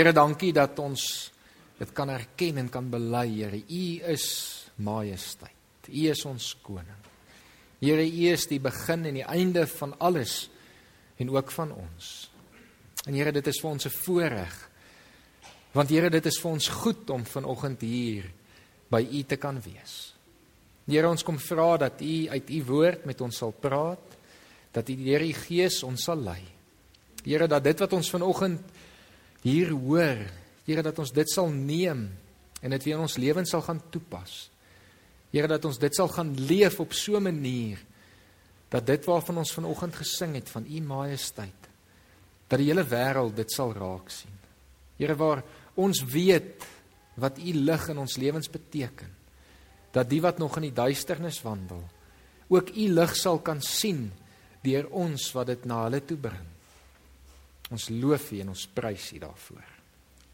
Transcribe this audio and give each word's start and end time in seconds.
Here, 0.00 0.14
dankie 0.16 0.54
dat 0.56 0.78
ons 0.80 1.02
dit 1.76 1.90
kan 1.92 2.08
erken 2.08 2.56
en 2.62 2.68
kan 2.72 2.86
bely, 2.88 3.26
Here. 3.34 3.58
U 3.60 3.82
is 4.08 4.22
majesteit. 4.80 5.90
U 5.92 6.06
is 6.08 6.22
ons 6.24 6.46
koning. 6.64 7.02
Here, 7.82 8.06
U 8.06 8.22
is 8.30 8.46
die 8.48 8.62
begin 8.64 9.04
en 9.10 9.18
die 9.18 9.26
einde 9.28 9.66
van 9.68 9.92
alles 10.00 10.48
en 11.20 11.28
ook 11.34 11.52
van 11.52 11.74
ons. 11.76 12.08
En 13.04 13.12
Here, 13.12 13.28
dit 13.36 13.52
is 13.52 13.60
vir 13.60 13.70
ons 13.70 13.86
'n 13.86 13.90
voorreg. 13.90 14.70
Want 15.72 15.90
Here, 15.90 16.08
dit 16.08 16.26
is 16.26 16.40
vir 16.40 16.50
ons 16.50 16.68
goed 16.68 17.10
om 17.10 17.26
vanoggend 17.26 17.80
hier 17.80 18.32
by 18.88 19.04
U 19.04 19.22
te 19.22 19.36
kan 19.36 19.60
wees. 19.60 20.14
Here, 20.86 21.08
ons 21.08 21.22
kom 21.22 21.38
vra 21.38 21.76
dat 21.76 22.00
U 22.00 22.28
uit 22.28 22.50
U 22.50 22.64
woord 22.64 23.04
met 23.04 23.20
ons 23.20 23.36
sal 23.36 23.52
praat, 23.52 24.16
dat 24.72 24.88
U 24.88 24.96
deur 24.96 25.20
U 25.20 25.32
Gees 25.32 25.82
ons 25.82 26.02
sal 26.02 26.16
lei. 26.16 26.40
Here, 27.22 27.46
dat 27.46 27.64
dit 27.64 27.78
wat 27.78 27.92
ons 27.92 28.10
vanoggend 28.10 28.79
hier 29.42 29.72
hoor, 29.72 30.26
Here, 30.66 30.82
dat 30.86 30.98
ons 31.02 31.10
dit 31.10 31.30
sal 31.30 31.48
neem 31.50 32.04
en 32.60 32.70
dit 32.70 32.84
weer 32.84 32.94
in 32.94 33.02
ons 33.02 33.16
lewens 33.18 33.50
sal 33.50 33.62
gaan 33.64 33.80
toepas. 33.90 34.50
Here, 35.32 35.48
dat 35.50 35.64
ons 35.66 35.80
dit 35.80 35.96
sal 35.96 36.10
gaan 36.12 36.30
leef 36.36 36.78
op 36.80 36.92
so 36.92 37.16
'n 37.16 37.22
manier 37.22 37.78
dat 38.68 38.86
dit 38.86 39.04
waarvan 39.04 39.38
ons 39.38 39.52
vanoggend 39.52 39.96
gesing 39.96 40.34
het 40.34 40.48
van 40.48 40.64
U 40.66 40.80
majesteit 40.80 41.70
dat 42.50 42.58
die 42.58 42.66
hele 42.66 42.84
wêreld 42.84 43.36
dit 43.38 43.52
sal 43.52 43.72
raak 43.72 44.10
sien. 44.10 44.34
Here 44.98 45.14
waar 45.14 45.42
ons 45.78 46.02
weet 46.02 46.66
wat 47.20 47.38
u 47.38 47.52
lig 47.54 47.88
in 47.92 47.98
ons 47.98 48.16
lewens 48.18 48.50
beteken. 48.50 49.10
Dat 49.94 50.10
die 50.10 50.20
wat 50.22 50.38
nog 50.38 50.56
in 50.58 50.68
die 50.68 50.74
duisternis 50.74 51.42
wandel, 51.42 51.82
ook 52.50 52.72
u 52.74 52.88
lig 52.90 53.14
sal 53.16 53.38
kan 53.38 53.62
sien 53.62 54.08
deur 54.64 54.88
ons 54.90 55.30
wat 55.32 55.46
dit 55.46 55.64
na 55.64 55.84
hulle 55.86 56.02
toe 56.04 56.18
bring. 56.18 56.48
Ons 57.70 57.88
loof 57.88 58.32
u 58.32 58.40
en 58.42 58.48
ons 58.48 58.66
prys 58.74 59.12
u 59.14 59.18
daarvoor. 59.22 59.66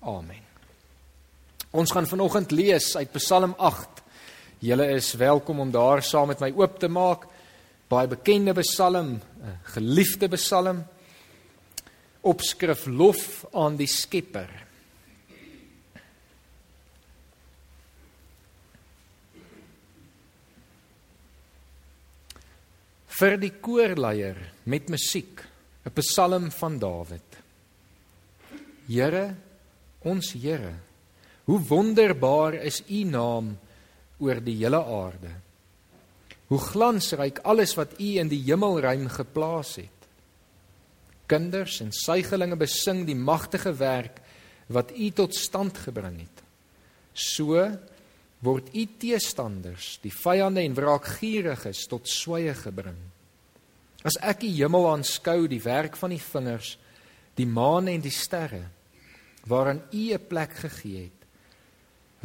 Amen. 0.00 0.42
Ons 1.76 1.92
gaan 1.92 2.06
vanoggend 2.08 2.50
lees 2.56 2.94
uit 2.96 3.12
Psalm 3.18 3.54
8. 3.58 4.02
Julle 4.64 4.86
is 4.96 5.12
welkom 5.20 5.60
om 5.60 5.70
daar 5.70 6.02
saam 6.02 6.30
met 6.32 6.40
my 6.40 6.52
oop 6.56 6.78
te 6.80 6.88
maak. 6.88 7.26
Baie 7.88 8.08
bekende 8.08 8.54
Psalm, 8.62 9.20
'n 9.20 9.58
geliefde 9.74 10.28
Psalm 10.28 10.84
opskrif 12.26 12.86
lof 12.86 13.44
aan 13.54 13.76
die 13.78 13.88
Skepper. 13.90 14.50
Vir 23.16 23.38
die 23.40 23.52
koorleier 23.64 24.36
met 24.68 24.90
musiek, 24.92 25.40
'n 25.86 25.92
Psalm 25.94 26.50
van 26.50 26.78
Dawid. 26.78 27.38
Here, 28.88 29.34
ons 30.02 30.32
Here, 30.32 30.74
hoe 31.44 31.60
wonderbaar 31.62 32.54
is 32.54 32.82
U 32.90 33.04
naam 33.04 33.54
oor 34.18 34.40
die 34.42 34.56
hele 34.58 34.82
aarde. 34.82 35.30
Hoe 36.50 36.58
glansryk 36.58 37.38
alles 37.46 37.74
wat 37.78 37.98
U 38.00 38.08
in 38.18 38.30
die 38.30 38.42
hemelruim 38.48 39.06
geplaas 39.10 39.76
het. 39.78 40.10
Kinders 41.26 41.80
en 41.82 41.92
suigelinge 41.94 42.58
besing 42.58 43.04
die 43.06 43.18
magtige 43.18 43.74
werk 43.78 44.20
wat 44.66 44.90
U 44.90 45.10
tot 45.10 45.34
stand 45.34 45.78
gebring 45.78 46.20
het. 46.24 46.42
So 47.14 47.62
word 48.42 48.74
U 48.74 48.86
teestanders, 48.98 49.98
die 50.02 50.14
vyande 50.14 50.66
en 50.66 50.74
wraakgieriges 50.74 51.86
tot 51.90 52.10
swye 52.10 52.54
gebring. 52.58 52.98
As 54.06 54.14
ek 54.22 54.44
die 54.44 54.52
hemel 54.54 54.86
aanskou, 54.92 55.48
die 55.50 55.62
werk 55.64 55.96
van 55.98 56.14
die 56.14 56.22
vingers, 56.22 56.76
die 57.36 57.48
maan 57.48 57.90
en 57.90 58.04
die 58.04 58.14
sterre 58.14 58.68
waaraan 59.46 59.82
U 59.92 60.02
'n 60.14 60.26
plek 60.28 60.54
gegee 60.62 61.10
het, 61.10 61.20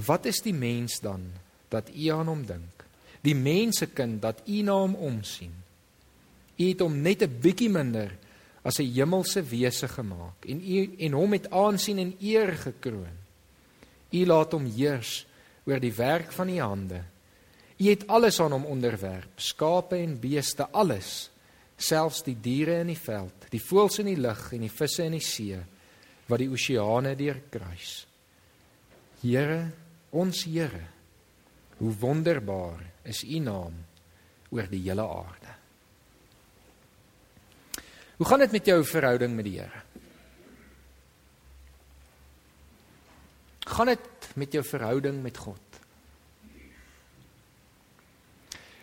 wat 0.07 0.25
is 0.25 0.41
die 0.41 0.53
mens 0.53 0.99
dan 1.01 1.31
dat 1.69 1.89
U 1.89 2.07
aan 2.09 2.27
hom 2.27 2.45
dink? 2.45 2.85
Die 3.21 3.35
mensekind 3.35 4.21
dat 4.21 4.41
U 4.47 4.61
na 4.61 4.73
hom 4.73 4.95
omsien. 4.95 5.53
U 6.57 6.63
het 6.63 6.79
hom 6.79 7.01
net 7.01 7.21
'n 7.21 7.39
bietjie 7.41 7.69
minder 7.69 8.17
as 8.63 8.79
'n 8.79 8.93
hemelse 8.93 9.41
wese 9.41 9.87
gemaak 9.87 10.45
en 10.45 10.61
u 10.61 10.95
en 10.97 11.11
hom 11.11 11.29
met 11.29 11.49
aansien 11.49 11.97
en 11.97 12.15
eer 12.19 12.57
gekroon. 12.57 13.17
U 14.11 14.25
laat 14.25 14.51
hom 14.51 14.65
heers 14.65 15.25
oor 15.65 15.79
die 15.79 15.93
werk 15.93 16.31
van 16.31 16.49
u 16.49 16.59
hande. 16.59 17.01
U 17.77 17.89
het 17.89 18.07
alles 18.07 18.39
aan 18.39 18.51
hom 18.51 18.65
onderwerp, 18.65 19.29
skape 19.35 19.95
en 19.95 20.19
beeste, 20.19 20.67
alles, 20.71 21.29
selfs 21.81 22.23
die 22.25 22.37
diere 22.41 22.79
in 22.81 22.91
die 22.91 22.99
veld, 22.99 23.47
die 23.51 23.61
voëls 23.61 23.99
in 24.03 24.11
die 24.11 24.19
lug 24.21 24.47
en 24.55 24.65
die 24.65 24.73
visse 24.73 25.05
in 25.07 25.17
die 25.17 25.25
see 25.25 25.59
wat 26.29 26.39
die 26.39 26.49
oseane 26.51 27.15
deurkruis. 27.19 27.93
Here, 29.21 29.61
ons 30.17 30.45
Here, 30.47 30.83
hoe 31.81 31.93
wonderbaar 32.01 32.83
is 33.09 33.23
u 33.25 33.39
naam 33.43 33.77
oor 34.51 34.67
die 34.69 34.83
hele 34.85 35.05
aarde. 35.07 35.55
Hoe 38.21 38.27
gaan 38.29 38.43
dit 38.43 38.53
met 38.53 38.67
jou 38.69 38.77
verhouding 38.85 39.33
met 39.33 39.47
die 39.47 39.57
Here? 39.57 39.81
Gaan 43.71 43.89
dit 43.93 44.31
met 44.35 44.53
jou 44.53 44.63
verhouding 44.67 45.21
met 45.23 45.37
God? 45.37 45.79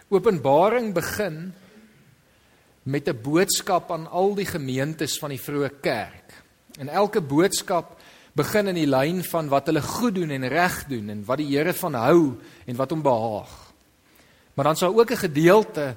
Openbaring 0.09 0.95
begin 0.97 1.53
met 2.89 3.09
'n 3.09 3.21
boodskap 3.23 3.91
aan 3.93 4.07
al 4.07 4.35
die 4.35 4.47
gemeentes 4.47 5.19
van 5.19 5.31
die 5.31 5.41
vroeë 5.41 5.81
kerk. 5.81 6.33
En 6.79 6.89
elke 6.89 7.21
boodskap 7.21 8.01
begin 8.33 8.67
in 8.67 8.75
die 8.75 8.87
lyn 8.89 9.25
van 9.25 9.49
wat 9.49 9.67
hulle 9.67 9.83
goed 9.83 10.15
doen 10.15 10.31
en 10.31 10.49
reg 10.49 10.87
doen 10.89 11.11
en 11.11 11.25
wat 11.25 11.39
die 11.39 11.57
Here 11.57 11.75
van 11.75 11.95
hou 11.95 12.39
en 12.67 12.77
wat 12.77 12.91
hom 12.91 13.03
behaag. 13.03 13.73
Maar 14.55 14.65
dan 14.65 14.77
sou 14.77 14.99
ook 14.99 15.11
'n 15.11 15.27
gedeelte 15.27 15.97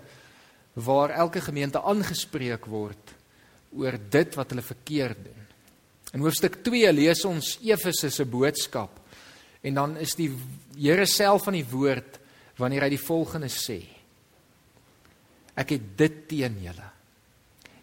waar 0.73 1.09
elke 1.09 1.41
gemeente 1.41 1.81
aangespreek 1.81 2.65
word 2.65 3.15
oor 3.75 3.97
dit 4.09 4.35
wat 4.35 4.49
hulle 4.49 4.61
verkeerd 4.61 5.23
doen. 5.23 5.41
In 6.13 6.19
hoofstuk 6.19 6.63
2 6.63 6.93
lees 6.93 7.25
ons 7.25 7.59
Efese 7.63 8.09
se 8.09 8.25
boodskap 8.25 8.99
en 9.61 9.73
dan 9.73 9.97
is 9.97 10.15
die 10.15 10.31
Here 10.77 11.05
self 11.05 11.43
van 11.43 11.53
die 11.53 11.69
woord 11.71 12.19
wanneer 12.57 12.81
hy 12.81 12.89
die 12.89 13.05
volgende 13.05 13.49
sê: 13.49 14.00
Ek 15.59 15.75
het 15.75 15.87
dit 15.99 16.19
teen 16.29 16.59
julle. 16.63 16.89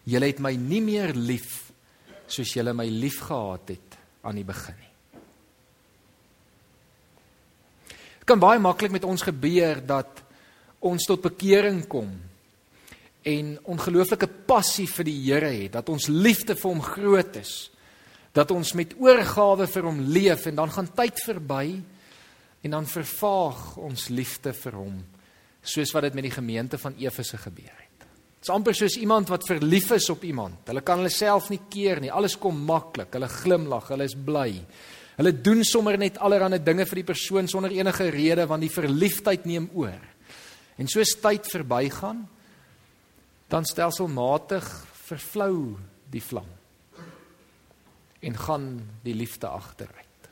Julle 0.09 0.29
het 0.31 0.39
my 0.41 0.53
nie 0.57 0.81
meer 0.81 1.13
lief 1.13 1.69
soos 2.29 2.53
julle 2.53 2.73
my 2.77 2.85
liefgehad 2.89 3.73
het 3.73 3.97
aan 4.25 4.37
die 4.37 4.45
begin 4.47 4.77
nie. 4.77 4.87
Dit 8.19 8.27
kan 8.29 8.41
baie 8.41 8.61
maklik 8.61 8.93
met 8.93 9.05
ons 9.07 9.25
gebeur 9.25 9.81
dat 9.85 10.23
ons 10.85 11.05
tot 11.09 11.23
bekering 11.25 11.81
kom 11.89 12.11
en 13.29 13.55
ongelooflike 13.67 14.29
passie 14.47 14.87
vir 14.87 15.07
die 15.09 15.17
Here 15.25 15.49
het, 15.51 15.73
dat 15.75 15.89
ons 15.91 16.07
liefde 16.07 16.55
vir 16.55 16.69
hom 16.71 16.83
groot 16.83 17.39
is, 17.41 17.53
dat 18.33 18.51
ons 18.55 18.71
met 18.77 18.93
oorgawe 19.01 19.67
vir 19.67 19.87
hom 19.89 19.99
leef 20.13 20.45
en 20.47 20.61
dan 20.61 20.71
gaan 20.71 20.91
tyd 20.95 21.19
verby 21.25 21.65
en 22.63 22.75
dan 22.75 22.87
vervaag 22.87 23.77
ons 23.81 24.07
liefde 24.13 24.53
vir 24.55 24.77
hom, 24.77 25.01
soos 25.61 25.91
wat 25.95 26.07
dit 26.07 26.17
met 26.17 26.27
die 26.29 26.33
gemeente 26.33 26.77
van 26.77 26.95
Efese 26.97 27.37
gebeur 27.37 27.73
het. 27.73 28.07
Dit 28.39 28.47
is 28.47 28.53
amper 28.53 28.75
soos 28.75 28.95
iemand 28.97 29.29
wat 29.29 29.47
verlief 29.47 29.91
is 29.91 30.07
op 30.09 30.23
iemand. 30.23 30.63
Hulle 30.71 30.81
kan 30.81 31.01
hulle 31.01 31.11
self 31.11 31.49
nie 31.51 31.59
keer 31.69 31.99
nie. 31.99 32.11
Alles 32.11 32.37
kom 32.39 32.55
maklik. 32.65 33.11
Hulle 33.17 33.27
glimlag, 33.27 33.89
hulle 33.91 34.07
is 34.07 34.15
bly. 34.15 34.53
Hulle 35.19 35.33
doen 35.35 35.65
sommer 35.67 35.97
net 35.99 36.17
allerlei 36.23 36.61
dinge 36.63 36.85
vir 36.87 37.01
die 37.01 37.09
persoon 37.09 37.49
sonder 37.51 37.73
enige 37.75 38.07
rede 38.15 38.45
want 38.47 38.63
die 38.63 38.71
verliefdheid 38.71 39.43
neem 39.49 39.67
oor. 39.75 39.99
En 40.79 40.87
soos 40.87 41.17
tyd 41.19 41.49
verbygaan, 41.51 42.23
dan 43.51 43.65
stelselmatig 43.65 44.67
vervlou 45.09 45.75
die 46.13 46.23
vlam 46.23 46.47
en 48.19 48.35
gaan 48.35 48.65
die 49.03 49.15
liefde 49.15 49.47
agteruit. 49.47 50.29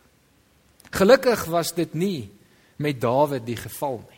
Gelukkig 0.92 1.46
was 1.52 1.74
dit 1.76 1.94
nie 1.94 2.30
met 2.84 3.00
Dawid 3.02 3.46
die 3.48 3.58
geval 3.58 4.02
nie. 4.04 4.17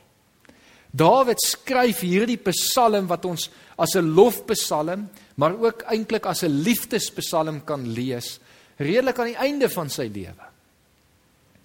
Dawid 0.91 1.41
skryf 1.41 2.01
hierdie 2.01 2.39
Psalm 2.41 3.07
wat 3.07 3.25
ons 3.25 3.49
as 3.77 3.95
'n 3.95 4.13
lofpsalm, 4.15 5.09
maar 5.35 5.53
ook 5.53 5.83
eintlik 5.83 6.25
as 6.25 6.43
'n 6.43 6.63
liefdespsalm 6.63 7.63
kan 7.63 7.87
lees, 7.87 8.39
redelik 8.77 9.19
aan 9.19 9.33
die 9.33 9.35
einde 9.35 9.69
van 9.69 9.89
sy 9.89 10.09
lewe. 10.13 10.49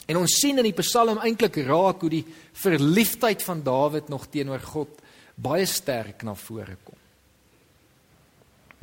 En 0.07 0.17
ons 0.17 0.41
sien 0.41 0.59
in 0.59 0.65
die 0.65 0.83
Psalm 0.83 1.19
eintlik 1.19 1.57
raak 1.57 2.01
hoe 2.01 2.11
die 2.11 2.27
verliefdheid 2.53 3.43
van 3.43 3.63
Dawid 3.63 4.09
nog 4.09 4.27
teenoor 4.27 4.61
God 4.61 5.01
baie 5.35 5.67
sterk 5.67 6.23
na 6.23 6.35
vore 6.35 6.77
kom. 6.85 6.99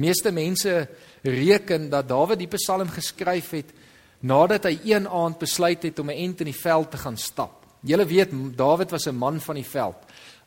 Meeste 0.01 0.31
mense 0.31 0.87
reken 1.21 1.89
dat 1.89 2.07
Dawid 2.09 2.39
die 2.39 2.49
Psalm 2.57 2.89
geskryf 2.89 3.51
het 3.51 3.69
nadat 4.21 4.65
hy 4.69 4.79
een 4.85 5.07
aand 5.07 5.39
besluit 5.41 5.83
het 5.83 5.99
om 5.99 6.09
'n 6.09 6.17
ent 6.17 6.39
in 6.41 6.49
die 6.51 6.61
veld 6.61 6.91
te 6.91 6.97
gaan 6.97 7.17
stap. 7.17 7.65
Julle 7.81 8.05
weet 8.05 8.29
Dawid 8.57 8.91
was 8.91 9.07
'n 9.07 9.15
man 9.15 9.39
van 9.39 9.55
die 9.55 9.65
veld. 9.65 9.97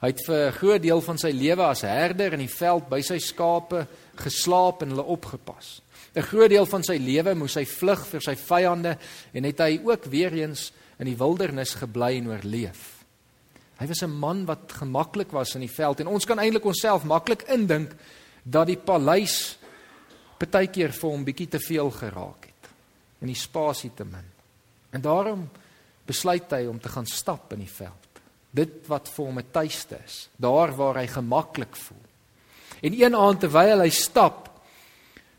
Hy 0.00 0.08
het 0.10 0.24
vir 0.26 0.48
'n 0.48 0.52
groot 0.52 0.82
deel 0.82 1.00
van 1.00 1.18
sy 1.18 1.30
lewe 1.30 1.62
as 1.62 1.80
herder 1.80 2.32
in 2.32 2.40
die 2.40 2.56
veld 2.58 2.88
by 2.88 3.00
sy 3.00 3.18
skape 3.18 3.86
geslaap 4.16 4.82
en 4.82 4.88
hulle 4.88 5.02
opgepas. 5.04 5.80
'n 6.14 6.22
Groot 6.22 6.50
deel 6.50 6.66
van 6.66 6.82
sy 6.82 6.96
lewe 6.96 7.34
moes 7.34 7.54
hy 7.54 7.64
vlug 7.64 8.06
vir 8.06 8.20
sy 8.20 8.34
vyande 8.34 8.98
en 9.32 9.44
het 9.44 9.58
hy 9.58 9.80
ook 9.84 10.04
weer 10.04 10.32
eens 10.32 10.72
in 10.98 11.06
die 11.06 11.16
wildernis 11.16 11.74
gebly 11.74 12.18
en 12.18 12.28
oorleef. 12.28 13.04
Hy 13.80 13.86
was 13.86 14.02
'n 14.02 14.10
man 14.10 14.46
wat 14.46 14.72
gemaklik 14.72 15.32
was 15.32 15.54
in 15.54 15.60
die 15.60 15.74
veld 15.74 16.00
en 16.00 16.06
ons 16.06 16.24
kan 16.24 16.38
eintlik 16.38 16.64
onsself 16.64 17.04
maklik 17.04 17.42
indink 17.42 17.90
dat 18.44 18.66
die 18.66 18.76
paleis 18.76 19.58
partykeer 20.38 20.92
vir 20.92 21.10
hom 21.10 21.24
bietjie 21.24 21.48
te 21.48 21.58
veel 21.58 21.90
geraak 21.90 22.44
het 22.44 22.70
en 23.20 23.26
die 23.26 23.34
spasie 23.34 23.90
te 23.94 24.04
min. 24.04 24.30
En 24.92 25.00
daarom 25.00 25.50
besluit 26.06 26.50
hy 26.50 26.66
om 26.66 26.80
te 26.80 26.88
gaan 26.88 27.06
stap 27.06 27.52
in 27.52 27.58
die 27.58 27.70
veld. 27.70 28.13
Dit 28.54 28.86
wat 28.86 29.08
vir 29.10 29.24
hom 29.24 29.38
'n 29.38 29.50
tuiste 29.50 29.98
is, 30.04 30.28
daar 30.36 30.70
waar 30.76 30.96
hy 31.02 31.06
gemaklik 31.06 31.76
voel. 31.76 32.04
En 32.82 32.92
een 32.92 33.14
aand 33.14 33.40
terwyl 33.40 33.80
hy 33.80 33.90
stap, 33.90 34.50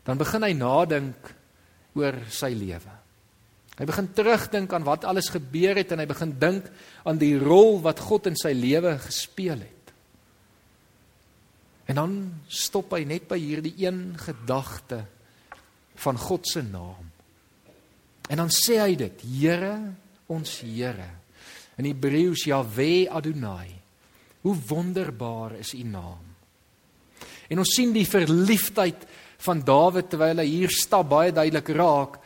dan 0.04 0.18
begin 0.18 0.42
hy 0.42 0.52
nadink 0.52 1.34
oor 1.94 2.14
sy 2.30 2.52
lewe. 2.54 2.94
Hy 3.76 3.84
begin 3.84 4.12
terugdink 4.12 4.72
aan 4.72 4.84
wat 4.84 5.04
alles 5.04 5.28
gebeur 5.28 5.76
het 5.76 5.92
en 5.92 6.00
hy 6.00 6.06
begin 6.06 6.38
dink 6.38 6.68
aan 7.04 7.18
die 7.18 7.36
rol 7.38 7.82
wat 7.84 8.00
God 8.00 8.26
in 8.26 8.36
sy 8.36 8.54
lewe 8.56 8.98
gespeel 8.98 9.60
het. 9.60 9.92
En 11.86 12.00
dan 12.00 12.14
stop 12.48 12.94
hy 12.96 13.04
net 13.04 13.28
by 13.28 13.38
hierdie 13.38 13.74
een 13.78 14.16
gedagte 14.18 15.04
van 16.02 16.18
God 16.18 16.48
se 16.48 16.62
naam. 16.64 17.12
En 18.28 18.42
dan 18.42 18.50
sê 18.50 18.80
hy 18.82 18.96
dit: 18.98 19.22
Here, 19.22 19.76
ons 20.26 20.60
Here. 20.64 21.10
In 21.76 21.88
Hebreëus 21.88 22.46
Jahwe 22.48 23.08
Adonai. 23.10 23.74
Hoe 24.46 24.56
wonderbaar 24.68 25.58
is 25.60 25.74
U 25.74 25.82
naam. 25.82 26.24
En 27.48 27.58
ons 27.62 27.74
sien 27.74 27.92
die 27.94 28.06
verliefdheid 28.06 29.06
van 29.46 29.60
Dawid 29.64 30.08
terwyl 30.10 30.40
hy 30.42 30.46
hier 30.48 30.72
stap 30.72 31.10
baie 31.10 31.34
duidelik 31.34 31.68
raak. 31.76 32.18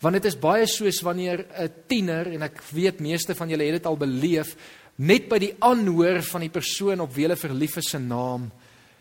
Want 0.00 0.16
dit 0.18 0.28
is 0.30 0.38
baie 0.40 0.66
soos 0.68 1.02
wanneer 1.04 1.44
'n 1.44 1.72
tiener 1.86 2.26
en 2.32 2.42
ek 2.42 2.62
weet 2.72 3.00
meeste 3.00 3.34
van 3.34 3.48
julle 3.48 3.64
het 3.64 3.82
dit 3.82 3.86
al 3.86 3.96
beleef, 3.96 4.56
net 4.96 5.28
by 5.28 5.38
die 5.38 5.54
aanhoor 5.60 6.22
van 6.22 6.40
die 6.40 6.52
persoon 6.52 7.00
op 7.00 7.14
wie 7.14 7.24
hulle 7.24 7.36
verlief 7.36 7.76
is 7.76 7.90
se 7.90 7.98
naam 7.98 8.50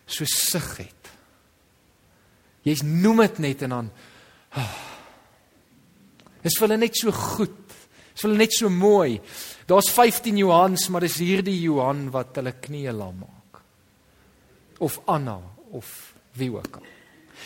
so 0.06 0.26
sug 0.26 0.78
het. 0.78 1.12
Jy's 2.64 2.84
noem 2.84 3.18
dit 3.18 3.40
net 3.40 3.62
en 3.62 3.70
dan 3.70 3.92
oh, 4.58 4.76
is 6.44 6.58
vir 6.58 6.68
hulle 6.68 6.78
net 6.78 6.96
so 6.96 7.12
goed. 7.12 7.56
Is 8.16 8.22
vir 8.22 8.30
hulle 8.30 8.44
net 8.44 8.54
so 8.54 8.70
mooi. 8.70 9.20
Daar's 9.70 9.92
15 9.94 10.38
Johans, 10.42 10.88
maar 10.90 11.06
dis 11.06 11.20
hierdie 11.22 11.60
Johan 11.62 12.08
wat 12.14 12.40
hulle 12.40 12.56
knieë 12.58 12.94
lam 12.96 13.20
maak. 13.22 13.60
Of 14.82 14.98
Anna 15.06 15.38
of 15.78 15.90
wie 16.40 16.50
ook 16.56 16.80
al. 16.80 16.88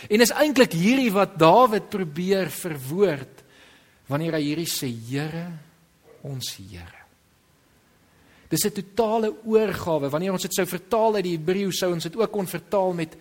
En 0.07 0.23
is 0.23 0.31
eintlik 0.31 0.75
hierdie 0.77 1.11
wat 1.13 1.35
Dawid 1.39 1.89
probeer 1.91 2.51
verwoord 2.53 3.43
wanneer 4.07 4.37
hy 4.37 4.43
hierdie 4.45 4.69
sê 4.69 4.87
Here, 4.87 5.47
ons 6.23 6.55
Here. 6.59 7.03
Dis 8.49 8.65
'n 8.65 8.71
totale 8.71 9.33
oorgawe. 9.43 10.09
Wanneer 10.09 10.31
ons 10.31 10.41
dit 10.41 10.53
sou 10.53 10.65
vertaal 10.65 11.15
uit 11.15 11.23
die 11.23 11.37
Hebreë 11.37 11.71
sou 11.71 11.91
ons 11.93 12.03
dit 12.03 12.15
ook 12.15 12.31
kon 12.31 12.47
vertaal 12.47 12.93
met 12.93 13.17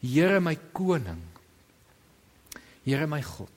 Here 0.00 0.40
my 0.40 0.56
koning. 0.72 1.22
Here 2.84 3.06
my 3.06 3.22
God. 3.22 3.55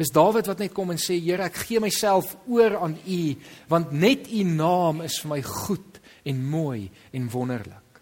Dis 0.00 0.12
Dawid 0.16 0.48
wat 0.48 0.62
net 0.62 0.72
kom 0.72 0.94
en 0.94 1.00
sê 1.00 1.18
Here, 1.20 1.44
ek 1.44 1.58
gee 1.66 1.80
myself 1.82 2.32
oor 2.48 2.78
aan 2.80 2.96
U 3.04 3.20
want 3.68 3.92
net 3.92 4.30
U 4.32 4.44
naam 4.48 5.02
is 5.04 5.18
vir 5.20 5.34
my 5.34 5.40
goed 5.44 5.98
en 6.24 6.40
mooi 6.40 6.88
en 7.16 7.26
wonderlik. 7.32 8.00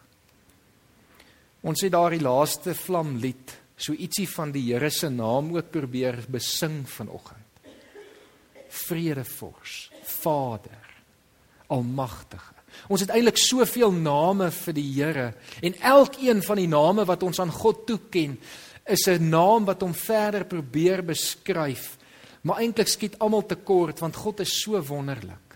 Ons 1.66 1.82
het 1.82 1.92
daardie 1.92 2.22
laaste 2.22 2.76
vlamlied 2.78 3.56
so 3.78 3.94
ietsie 3.94 4.28
van 4.30 4.52
die 4.54 4.62
Here 4.68 4.90
se 4.94 5.10
naam 5.10 5.50
ook 5.56 5.72
probeer 5.74 6.20
besing 6.30 6.84
vanoggend. 6.86 7.44
Vredevors, 8.68 9.88
Vader, 10.04 10.86
Almagtige. 11.66 12.54
Ons 12.92 13.02
het 13.02 13.10
eintlik 13.10 13.40
soveel 13.40 13.90
name 13.90 14.52
vir 14.54 14.76
die 14.76 14.86
Here 14.92 15.28
en 15.66 15.74
elkeen 15.82 16.44
van 16.46 16.62
die 16.62 16.70
name 16.70 17.06
wat 17.08 17.26
ons 17.26 17.40
aan 17.42 17.50
God 17.52 17.86
toeken 17.90 18.38
is 18.88 19.06
'n 19.06 19.28
naam 19.28 19.64
wat 19.64 19.80
hom 19.80 19.94
verder 19.94 20.44
probeer 20.44 21.04
beskryf. 21.04 21.96
Maar 22.42 22.58
eintlik 22.58 22.88
skiet 22.88 23.18
almal 23.18 23.46
tekort 23.46 23.98
want 23.98 24.16
God 24.16 24.40
is 24.40 24.60
so 24.62 24.80
wonderlik. 24.82 25.48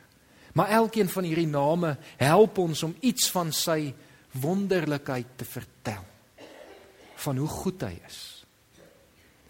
Maar 0.52 0.68
elkeen 0.68 1.08
van 1.08 1.24
hierdie 1.24 1.48
name 1.48 1.96
help 2.16 2.58
ons 2.58 2.82
om 2.82 2.96
iets 3.00 3.30
van 3.30 3.52
sy 3.52 3.94
wonderlikheid 4.32 5.26
te 5.36 5.44
vertel. 5.44 6.04
Van 7.14 7.36
hoe 7.36 7.48
goed 7.48 7.82
hy 7.82 8.00
is. 8.06 8.44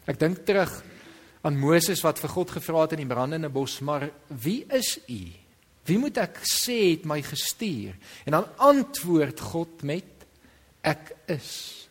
Ek 0.06 0.18
dink 0.18 0.44
terug 0.46 0.70
aan 1.42 1.58
Moses 1.58 2.02
wat 2.02 2.18
vir 2.22 2.30
God 2.30 2.50
gevra 2.50 2.84
het 2.84 2.92
in 2.92 3.02
die 3.02 3.14
brandende 3.14 3.50
bos, 3.50 3.80
maar 3.80 4.10
wie 4.28 4.64
is 4.70 4.98
u? 5.08 5.22
Wie 5.86 5.98
moet 5.98 6.18
ek 6.22 6.42
sê 6.46 6.92
het 6.92 7.06
my 7.10 7.18
gestuur? 7.22 7.96
En 8.26 8.38
dan 8.38 8.46
antwoord 8.56 9.40
God 9.40 9.82
met 9.82 10.26
ek 10.82 11.14
is. 11.26 11.81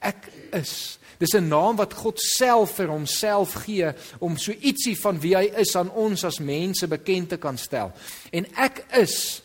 Ek 0.00 0.28
is. 0.52 0.98
Dis 1.18 1.34
'n 1.34 1.48
naam 1.48 1.76
wat 1.76 1.94
God 1.94 2.20
self 2.20 2.76
vir 2.76 2.88
homself 2.88 3.54
gee 3.64 3.92
om 4.18 4.36
so 4.36 4.52
ietsie 4.52 4.96
van 5.00 5.20
wie 5.20 5.34
hy 5.36 5.46
is 5.56 5.76
aan 5.76 5.90
ons 5.90 6.24
as 6.24 6.38
mense 6.38 6.86
bekend 6.86 7.28
te 7.28 7.36
kan 7.36 7.58
stel. 7.58 7.92
En 8.32 8.46
ek 8.56 8.84
is 8.92 9.42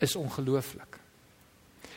is 0.00 0.16
ongelooflik. 0.16 0.98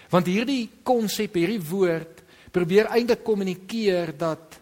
Want 0.10 0.26
hierdie 0.26 0.70
konsep, 0.84 1.36
hierdie 1.36 1.62
woord 1.70 2.22
probeer 2.52 2.90
eintlik 2.92 3.24
kommunikeer 3.24 4.18
dat 4.18 4.60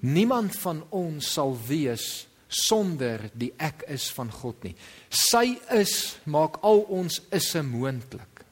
niemand 0.00 0.56
van 0.56 0.84
ons 0.90 1.32
sal 1.32 1.52
wees 1.66 2.26
sonder 2.48 3.28
die 3.34 3.52
ek 3.58 3.84
is 3.92 4.08
van 4.16 4.30
God 4.30 4.64
nie. 4.64 4.74
Sy 5.10 5.58
is 5.76 6.16
maak 6.24 6.58
al 6.66 6.82
ons 6.88 7.20
isse 7.30 7.62
moontlik. 7.62 8.44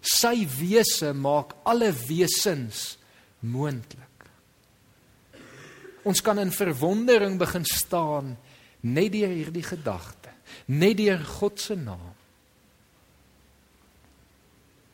Sy 0.00 0.46
wese 0.58 1.12
maak 1.16 1.54
alle 1.68 1.92
wesens 2.08 2.96
moontlik. 3.40 4.06
Ons 6.08 6.22
kan 6.24 6.38
in 6.40 6.52
verwondering 6.52 7.36
begin 7.40 7.64
staan 7.68 8.34
net 8.80 9.12
deur 9.12 9.32
hierdie 9.32 9.64
gedagte, 9.64 10.32
net 10.72 10.96
deur 11.00 11.20
God 11.38 11.60
se 11.60 11.76
naam. 11.76 12.16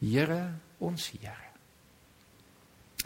Here, 0.02 0.42
ons 0.82 1.10
Here. 1.14 1.46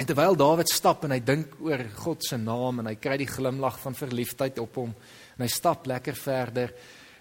En 0.00 0.08
terwyl 0.08 0.36
Dawid 0.38 0.70
stap 0.72 1.04
en 1.04 1.12
hy 1.12 1.18
dink 1.20 1.58
oor 1.60 1.82
God 2.00 2.24
se 2.24 2.38
naam 2.40 2.80
en 2.80 2.88
hy 2.88 2.96
kry 2.96 3.18
die 3.20 3.28
glimlag 3.28 3.76
van 3.82 3.96
verliefdheid 3.96 4.56
op 4.62 4.78
hom, 4.80 4.94
en 5.36 5.44
hy 5.44 5.50
stap 5.52 5.84
lekker 5.90 6.16
verder, 6.16 6.72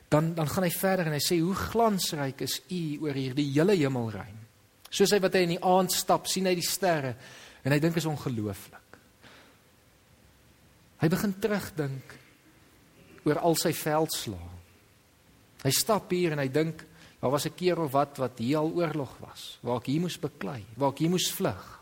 dan 0.10 0.32
dan 0.38 0.48
gaan 0.48 0.66
hy 0.66 0.72
verder 0.74 1.10
en 1.10 1.18
hy 1.18 1.22
sê 1.22 1.38
hoe 1.44 1.58
glansryk 1.58 2.46
is 2.48 2.62
U 2.72 2.82
oor 3.04 3.20
hierdie 3.20 3.50
hele 3.52 3.76
hemelruim. 3.78 4.38
Soos 4.90 5.12
hy 5.14 5.20
wat 5.22 5.36
hy 5.36 5.44
in 5.46 5.54
die 5.58 5.62
aand 5.62 5.94
stap, 5.94 6.26
sien 6.26 6.48
hy 6.50 6.56
die 6.58 6.66
sterre 6.66 7.14
en 7.70 7.76
hy 7.76 7.82
dink 7.84 8.00
is 8.02 8.08
ongelooflik. 8.10 8.96
Hy 11.00 11.08
begin 11.14 11.36
terugdink 11.38 12.16
oor 13.28 13.38
al 13.46 13.58
sy 13.60 13.70
veldslae. 13.78 14.56
Hy 15.62 15.72
stap 15.76 16.10
hier 16.16 16.34
en 16.34 16.42
hy 16.42 16.48
dink 16.50 16.82
daar 17.20 17.32
was 17.36 17.46
'n 17.46 17.54
keer 17.54 17.78
of 17.78 17.92
wat 17.92 18.18
wat 18.18 18.40
hier 18.40 18.58
al 18.58 18.74
oorlog 18.74 19.14
was, 19.22 19.60
waar 19.62 19.78
ek 19.78 19.86
hier 19.86 20.02
moes 20.02 20.18
beklei, 20.18 20.66
waar 20.76 20.92
ek 20.92 21.00
hier 21.00 21.10
moes 21.10 21.30
vlug. 21.30 21.80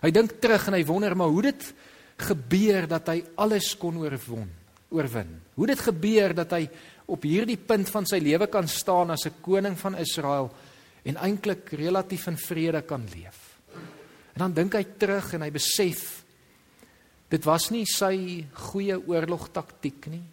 Hy 0.00 0.10
dink 0.10 0.40
terug 0.40 0.68
en 0.68 0.74
hy 0.74 0.84
wonder 0.84 1.16
maar 1.16 1.28
hoe 1.28 1.42
dit 1.42 1.74
gebeur 2.16 2.86
dat 2.88 3.08
hy 3.08 3.24
alles 3.36 3.76
kon 3.76 3.96
oorwon 3.96 4.48
oorwin. 4.90 5.40
Hoe 5.54 5.66
dit 5.66 5.80
gebeur 5.80 6.34
dat 6.34 6.50
hy 6.50 6.68
op 7.06 7.22
hierdie 7.22 7.58
punt 7.58 7.90
van 7.90 8.06
sy 8.06 8.18
lewe 8.18 8.46
kan 8.46 8.68
staan 8.68 9.10
as 9.10 9.26
'n 9.26 9.42
koning 9.42 9.76
van 9.78 9.94
Israel 9.98 10.50
en 11.04 11.16
eintlik 11.16 11.72
relatief 11.72 12.26
in 12.26 12.36
vrede 12.36 12.82
kan 12.82 13.04
leef. 13.14 13.49
En 14.40 14.46
dan 14.48 14.54
dink 14.56 14.72
hy 14.72 14.86
terug 14.96 15.34
en 15.36 15.42
hy 15.44 15.50
besef 15.52 16.04
dit 17.30 17.44
was 17.44 17.68
nie 17.70 17.84
sy 17.86 18.40
goeie 18.72 18.96
oorlogtaktiek 18.96 20.06
nie. 20.10 20.24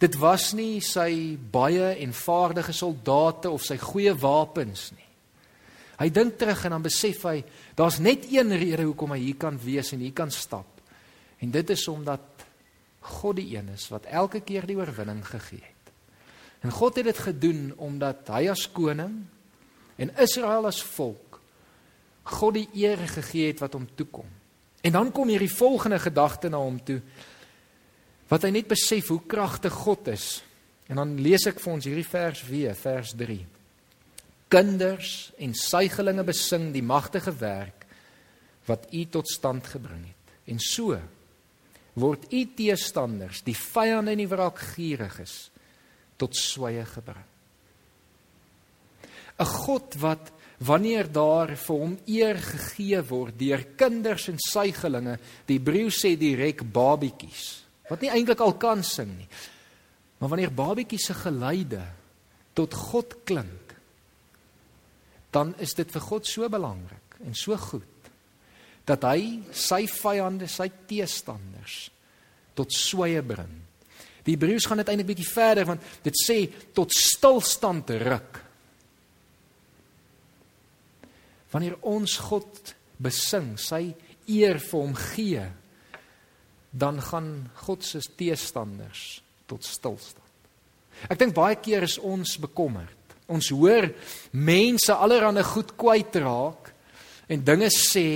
Dit 0.00 0.16
was 0.18 0.48
nie 0.56 0.80
sy 0.82 1.36
baie 1.36 1.92
en 2.00 2.16
vaardige 2.16 2.72
soldate 2.74 3.52
of 3.52 3.62
sy 3.62 3.76
goeie 3.78 4.14
wapens 4.16 4.88
nie. 4.96 5.10
Hy 6.00 6.08
dink 6.10 6.40
terug 6.40 6.64
en 6.64 6.74
dan 6.78 6.86
besef 6.88 7.20
hy 7.28 7.36
daar's 7.76 8.00
net 8.02 8.24
een 8.32 8.56
rede 8.56 8.88
hoekom 8.88 9.12
hy 9.12 9.20
hier 9.26 9.38
kan 9.44 9.60
wees 9.60 9.92
en 9.92 10.02
hier 10.02 10.16
kan 10.16 10.32
stap. 10.32 10.80
En 11.44 11.52
dit 11.52 11.70
is 11.76 11.84
omdat 11.92 12.48
God 13.20 13.38
die 13.38 13.50
een 13.52 13.68
is 13.76 13.86
wat 13.92 14.08
elke 14.08 14.40
keer 14.40 14.64
die 14.66 14.80
oorwinning 14.80 15.20
gegee 15.28 15.60
het. 15.60 15.94
En 16.64 16.72
God 16.72 16.96
het 16.96 17.12
dit 17.12 17.24
gedoen 17.28 17.66
omdat 17.76 18.32
hy 18.32 18.48
as 18.50 18.64
koning 18.72 19.20
en 20.00 20.16
Israel 20.16 20.72
as 20.72 20.80
volk 20.96 21.23
God 22.24 22.56
die 22.56 22.68
eer 22.72 22.98
gegee 22.98 23.50
het 23.52 23.60
wat 23.60 23.76
hom 23.76 23.86
toekom. 23.96 24.28
En 24.84 24.92
dan 24.92 25.12
kom 25.12 25.28
hierdie 25.28 25.52
volgende 25.52 25.98
gedagte 25.98 26.48
na 26.48 26.60
hom 26.60 26.80
toe 26.84 27.00
wat 28.32 28.46
hy 28.46 28.54
net 28.54 28.68
besef 28.70 29.10
hoe 29.12 29.20
kragtig 29.28 29.72
God 29.84 30.08
is. 30.08 30.42
En 30.88 30.96
dan 31.00 31.12
lees 31.20 31.44
ek 31.48 31.60
vir 31.60 31.72
ons 31.74 31.86
hierdie 31.86 32.08
vers 32.08 32.40
weer, 32.48 32.76
vers 32.76 33.12
3. 33.16 33.36
Kinders 34.52 35.12
en 35.40 35.52
suigelinge 35.56 36.24
besing 36.26 36.70
die 36.74 36.84
magtige 36.84 37.34
werk 37.40 37.84
wat 38.68 38.88
U 38.92 39.04
tot 39.12 39.28
stand 39.28 39.68
gebring 39.68 40.06
het. 40.08 40.34
En 40.48 40.60
so 40.60 40.96
word 42.00 42.26
U 42.32 42.40
teestanders, 42.56 43.44
die 43.46 43.56
vyande 43.56 44.14
en 44.14 44.24
die 44.24 44.30
wraakgieriges 44.30 45.36
tot 46.20 46.36
sweye 46.36 46.84
gebring. 46.88 47.28
'n 49.34 49.50
God 49.66 49.96
wat 49.98 50.30
wanneer 50.64 51.10
daar 51.12 51.54
vir 51.58 51.80
hom 51.80 51.96
eer 52.08 52.38
gegee 52.40 53.00
word 53.08 53.36
deur 53.38 53.64
kinders 53.78 54.28
en 54.32 54.38
suigelinge, 54.40 55.18
die 55.48 55.58
Hebreë 55.58 55.90
sê 55.92 56.14
direk 56.20 56.64
babietjies, 56.74 57.48
wat 57.90 58.04
nie 58.04 58.12
eintlik 58.12 58.40
al 58.44 58.56
kan 58.60 58.84
sing 58.86 59.10
nie. 59.18 59.28
Maar 60.20 60.32
wanneer 60.32 60.54
babietjies 60.54 61.10
se 61.10 61.16
geluide 61.18 61.82
tot 62.56 62.74
God 62.92 63.18
klink, 63.28 63.74
dan 65.34 65.52
is 65.58 65.74
dit 65.74 65.90
vir 65.90 66.06
God 66.06 66.28
so 66.30 66.48
belangrik 66.48 67.18
en 67.26 67.34
so 67.34 67.56
goed 67.58 67.90
dat 68.86 69.04
hy 69.08 69.40
sy 69.56 69.82
vyande, 69.88 70.46
sy 70.50 70.68
teestanders 70.88 71.88
tot 72.54 72.72
sweye 72.72 73.22
bring. 73.24 73.52
Die 74.24 74.36
Hebreërs 74.36 74.68
gaan 74.68 74.80
dit 74.80 74.90
eintlik 74.92 75.10
bietjie 75.10 75.28
verder 75.28 75.68
want 75.68 75.84
dit 76.04 76.20
sê 76.20 76.38
tot 76.76 76.92
stilstand 76.92 77.90
ruk. 78.04 78.43
Wanneer 81.54 81.78
ons 81.86 82.16
God 82.26 82.74
besing, 82.98 83.54
sy 83.58 83.92
eer 84.26 84.58
vir 84.58 84.80
hom 84.80 84.94
gee, 84.98 85.44
dan 86.74 86.98
gaan 86.98 87.30
God 87.62 87.86
se 87.86 88.02
teestanders 88.18 89.22
tot 89.46 89.62
stilstand. 89.62 90.22
Ek 91.10 91.18
dink 91.20 91.34
baie 91.36 91.56
keer 91.62 91.86
is 91.86 92.00
ons 92.02 92.36
bekommerd. 92.42 92.98
Ons 93.30 93.52
hoor 93.54 93.86
mense 94.34 94.92
allerhande 94.92 95.44
goed 95.46 95.72
kwytraak 95.78 96.72
en 97.30 97.46
dinge 97.46 97.70
sê 97.72 98.10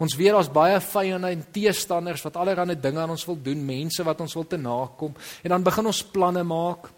Ons 0.00 0.14
weet 0.16 0.32
daar's 0.32 0.48
baie 0.48 0.78
vyande 0.80 1.28
en 1.28 1.42
teestanders 1.52 2.22
wat 2.24 2.38
allerlei 2.40 2.72
dinge 2.72 3.02
aan 3.02 3.10
ons 3.12 3.24
wil 3.28 3.36
doen, 3.36 3.58
mense 3.60 4.00
wat 4.00 4.22
ons 4.24 4.32
wil 4.38 4.46
te 4.48 4.56
nakom 4.56 5.12
en 5.44 5.52
dan 5.52 5.66
begin 5.66 5.90
ons 5.90 6.00
planne 6.08 6.40
maak 6.40 6.88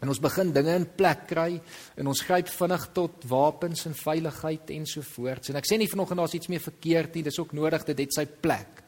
en 0.00 0.08
ons 0.08 0.20
begin 0.22 0.52
dinge 0.52 0.74
in 0.80 0.86
plek 0.96 1.26
kry 1.28 1.60
en 2.00 2.08
ons 2.08 2.22
gryp 2.24 2.48
vinnig 2.48 2.86
tot 2.96 3.24
wapens 3.28 3.84
en 3.88 3.96
veiligheid 3.96 4.72
en 4.76 4.86
so 4.88 5.04
voort. 5.04 5.50
En 5.52 5.60
ek 5.60 5.68
sê 5.68 5.76
nie 5.80 5.90
vanoggend 5.90 6.22
daar's 6.22 6.36
iets 6.38 6.50
meer 6.52 6.64
verkeerd 6.64 7.16
nie, 7.16 7.24
dis 7.26 7.40
ook 7.40 7.52
nodig 7.56 7.84
dit 7.90 8.04
het 8.06 8.16
sy 8.16 8.24
plek. 8.26 8.80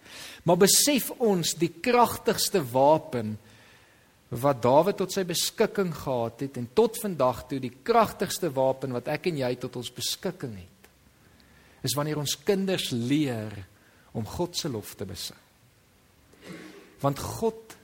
Maar 0.48 0.62
besef 0.64 1.10
ons 1.20 1.54
die 1.60 1.74
kragtigste 1.84 2.62
wapen 2.72 3.36
wat 4.32 4.62
Dawid 4.64 4.96
tot 4.96 5.12
sy 5.12 5.26
beskikking 5.28 5.92
gehad 5.92 6.46
het 6.46 6.56
en 6.56 6.70
tot 6.72 6.96
vandag 7.02 7.44
toe 7.50 7.60
die 7.60 7.74
kragtigste 7.84 8.48
wapen 8.54 8.96
wat 8.96 9.10
ek 9.12 9.28
en 9.28 9.42
jy 9.44 9.52
tot 9.60 9.76
ons 9.80 9.92
beskikking 9.92 10.56
het 10.56 10.68
is 11.82 11.96
wanneer 11.98 12.20
ons 12.22 12.38
kinders 12.46 12.92
leer 12.94 13.56
om 14.16 14.26
God 14.28 14.56
se 14.56 14.70
lof 14.70 14.94
te 14.94 15.06
besing. 15.08 15.38
Want 17.02 17.18
God 17.18 17.76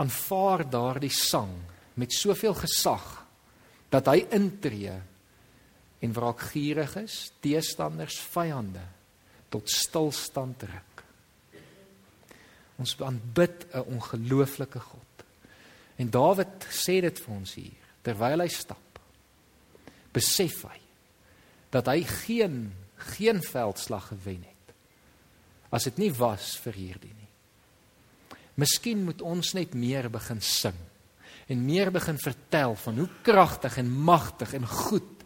aanvaar 0.00 0.64
daardie 0.70 1.12
sang 1.12 1.52
met 1.94 2.12
soveel 2.12 2.54
gesag 2.54 3.06
dat 3.90 4.06
hy 4.06 4.22
intree 4.30 4.94
en 6.00 6.12
wraakgieriges, 6.16 7.32
teestanders, 7.42 8.20
vyande 8.32 8.84
tot 9.50 9.68
stilstand 9.70 10.62
ruk. 10.62 11.04
Ons 12.80 12.96
aanbid 13.02 13.66
'n 13.74 13.84
ongelooflike 13.96 14.80
God. 14.80 15.24
En 15.96 16.10
Dawid 16.10 16.64
sê 16.70 17.00
dit 17.00 17.18
vir 17.18 17.34
ons 17.34 17.54
hier 17.54 17.88
terwyl 18.02 18.40
hy 18.40 18.48
stap. 18.48 19.00
Besef 20.12 20.62
hy 20.64 20.80
dat 21.70 21.86
hy 21.86 22.02
geen 22.04 22.72
geen 22.96 23.42
veldslag 23.42 24.08
gewen 24.08 24.42
het 24.44 24.74
as 25.70 25.86
dit 25.86 25.98
nie 26.02 26.10
was 26.12 26.56
vir 26.64 26.74
hierdie 26.74 27.14
nie. 27.14 27.28
Miskien 28.58 29.04
moet 29.06 29.22
ons 29.22 29.52
net 29.54 29.74
meer 29.78 30.10
begin 30.10 30.40
sing 30.40 30.76
en 31.50 31.64
meer 31.66 31.90
begin 31.90 32.18
vertel 32.18 32.76
van 32.78 33.00
hoe 33.02 33.08
kragtig 33.26 33.78
en 33.82 33.90
magtig 33.90 34.54
en 34.54 34.66
goed 34.66 35.24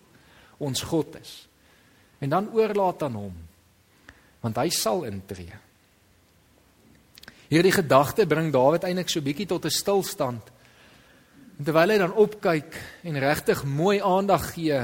ons 0.58 0.82
God 0.88 1.18
is. 1.20 1.34
En 2.24 2.32
dan 2.32 2.48
oorlaat 2.52 3.02
aan 3.02 3.18
hom 3.20 3.36
want 4.44 4.58
hy 4.60 4.68
sal 4.76 5.06
intree. 5.08 5.56
Hierdie 7.48 7.72
gedagte 7.72 8.26
bring 8.28 8.50
Dawid 8.52 8.84
eintlik 8.84 9.08
so 9.08 9.24
bietjie 9.24 9.46
tot 9.48 9.64
'n 9.64 9.72
stilstand. 9.72 10.44
En 11.58 11.64
terwyl 11.64 11.90
hy 11.90 11.98
dan 11.98 12.12
opkyk 12.12 12.76
en 13.04 13.18
regtig 13.18 13.64
mooi 13.64 14.00
aandag 14.00 14.52
gee 14.52 14.80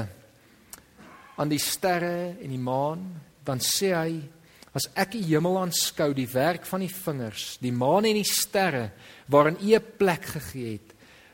aan 1.37 1.49
die 1.49 1.59
sterre 1.59 2.37
en 2.41 2.49
die 2.49 2.61
maan, 2.61 3.21
dan 3.43 3.59
sê 3.59 3.93
hy 3.93 4.21
as 4.73 4.87
ek 4.95 5.11
die 5.11 5.23
hemel 5.23 5.57
aanskou, 5.59 6.13
die 6.13 6.29
werk 6.31 6.65
van 6.65 6.79
die 6.79 6.93
vingers, 6.93 7.57
die 7.59 7.73
maan 7.73 8.05
en 8.05 8.15
die 8.15 8.27
sterre 8.27 8.91
waarin 9.27 9.57
U 9.59 9.75
'n 9.75 9.85
plek 9.97 10.25
gegee 10.25 10.71
het, 10.71 10.90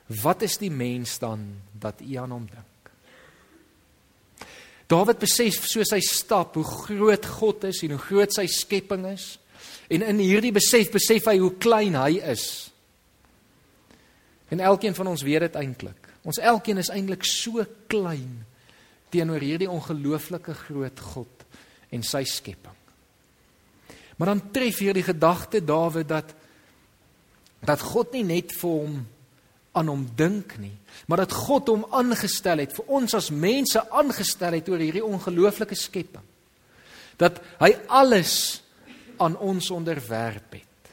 wat 0.08 0.42
is 0.48 0.58
die 0.62 0.72
mens 0.72 1.18
dan 1.20 1.44
dat 1.72 2.02
U 2.02 2.16
aan 2.16 2.32
hom 2.32 2.48
dink? 2.48 2.92
Dawid 4.88 5.20
besef 5.20 5.66
soos 5.68 5.92
hy 5.92 6.00
stap 6.04 6.56
hoe 6.56 6.64
groot 6.64 7.26
God 7.40 7.66
is 7.68 7.82
en 7.84 7.98
hoe 7.98 8.04
groot 8.06 8.32
sy 8.32 8.46
skepping 8.48 9.04
is. 9.10 9.36
En 9.92 10.04
in 10.04 10.22
hierdie 10.24 10.54
besef 10.56 10.94
besef 10.94 11.28
hy 11.28 11.36
hoe 11.42 11.54
klein 11.60 11.98
hy 12.00 12.22
is. 12.24 12.46
En 14.48 14.64
elkeen 14.64 14.96
van 14.96 15.12
ons 15.12 15.26
weet 15.28 15.44
dit 15.50 15.60
eintlik. 15.60 16.08
Ons 16.28 16.40
elkeen 16.40 16.80
is 16.80 16.92
eintlik 16.92 17.28
so 17.28 17.66
klein 17.92 18.46
teenoor 19.12 19.44
hierdie 19.44 19.70
ongelooflike 19.72 20.56
groot 20.66 21.04
God 21.12 21.46
en 21.96 22.04
sy 22.04 22.24
skepping. 22.28 22.76
Maar 24.18 24.34
dan 24.34 24.44
tref 24.56 24.82
hierdie 24.84 25.06
gedagte 25.06 25.62
Dawid 25.64 26.08
dat 26.10 26.36
dat 27.68 27.82
God 27.82 28.14
nie 28.14 28.24
net 28.24 28.54
vir 28.56 28.70
hom 28.70 28.98
aan 29.78 29.92
hom 29.92 30.06
dink 30.18 30.58
nie, 30.62 30.76
maar 31.08 31.24
dat 31.24 31.36
God 31.36 31.70
hom 31.72 31.86
aangestel 31.96 32.64
het 32.64 32.74
vir 32.76 32.94
ons 33.00 33.14
as 33.18 33.30
mense 33.32 33.82
aangestel 33.94 34.58
het 34.58 34.70
oor 34.70 34.82
hierdie 34.82 35.06
ongelooflike 35.06 35.78
skepping. 35.78 36.26
Dat 37.18 37.40
hy 37.62 37.72
alles 37.88 38.34
aan 39.22 39.38
ons 39.38 39.72
onderwerp 39.74 40.58
het. 40.58 40.92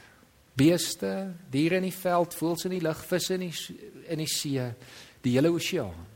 Beeste, 0.54 1.34
diere 1.50 1.80
in 1.80 1.88
die 1.88 1.96
veld, 1.96 2.36
voëls 2.38 2.68
in 2.68 2.76
die 2.76 2.84
lug, 2.84 3.00
visse 3.08 3.34
in 3.34 3.48
die 3.48 3.54
in 4.12 4.20
die 4.20 4.28
see, 4.28 4.60
die 5.24 5.32
hele 5.38 5.50
oseaan 5.50 6.12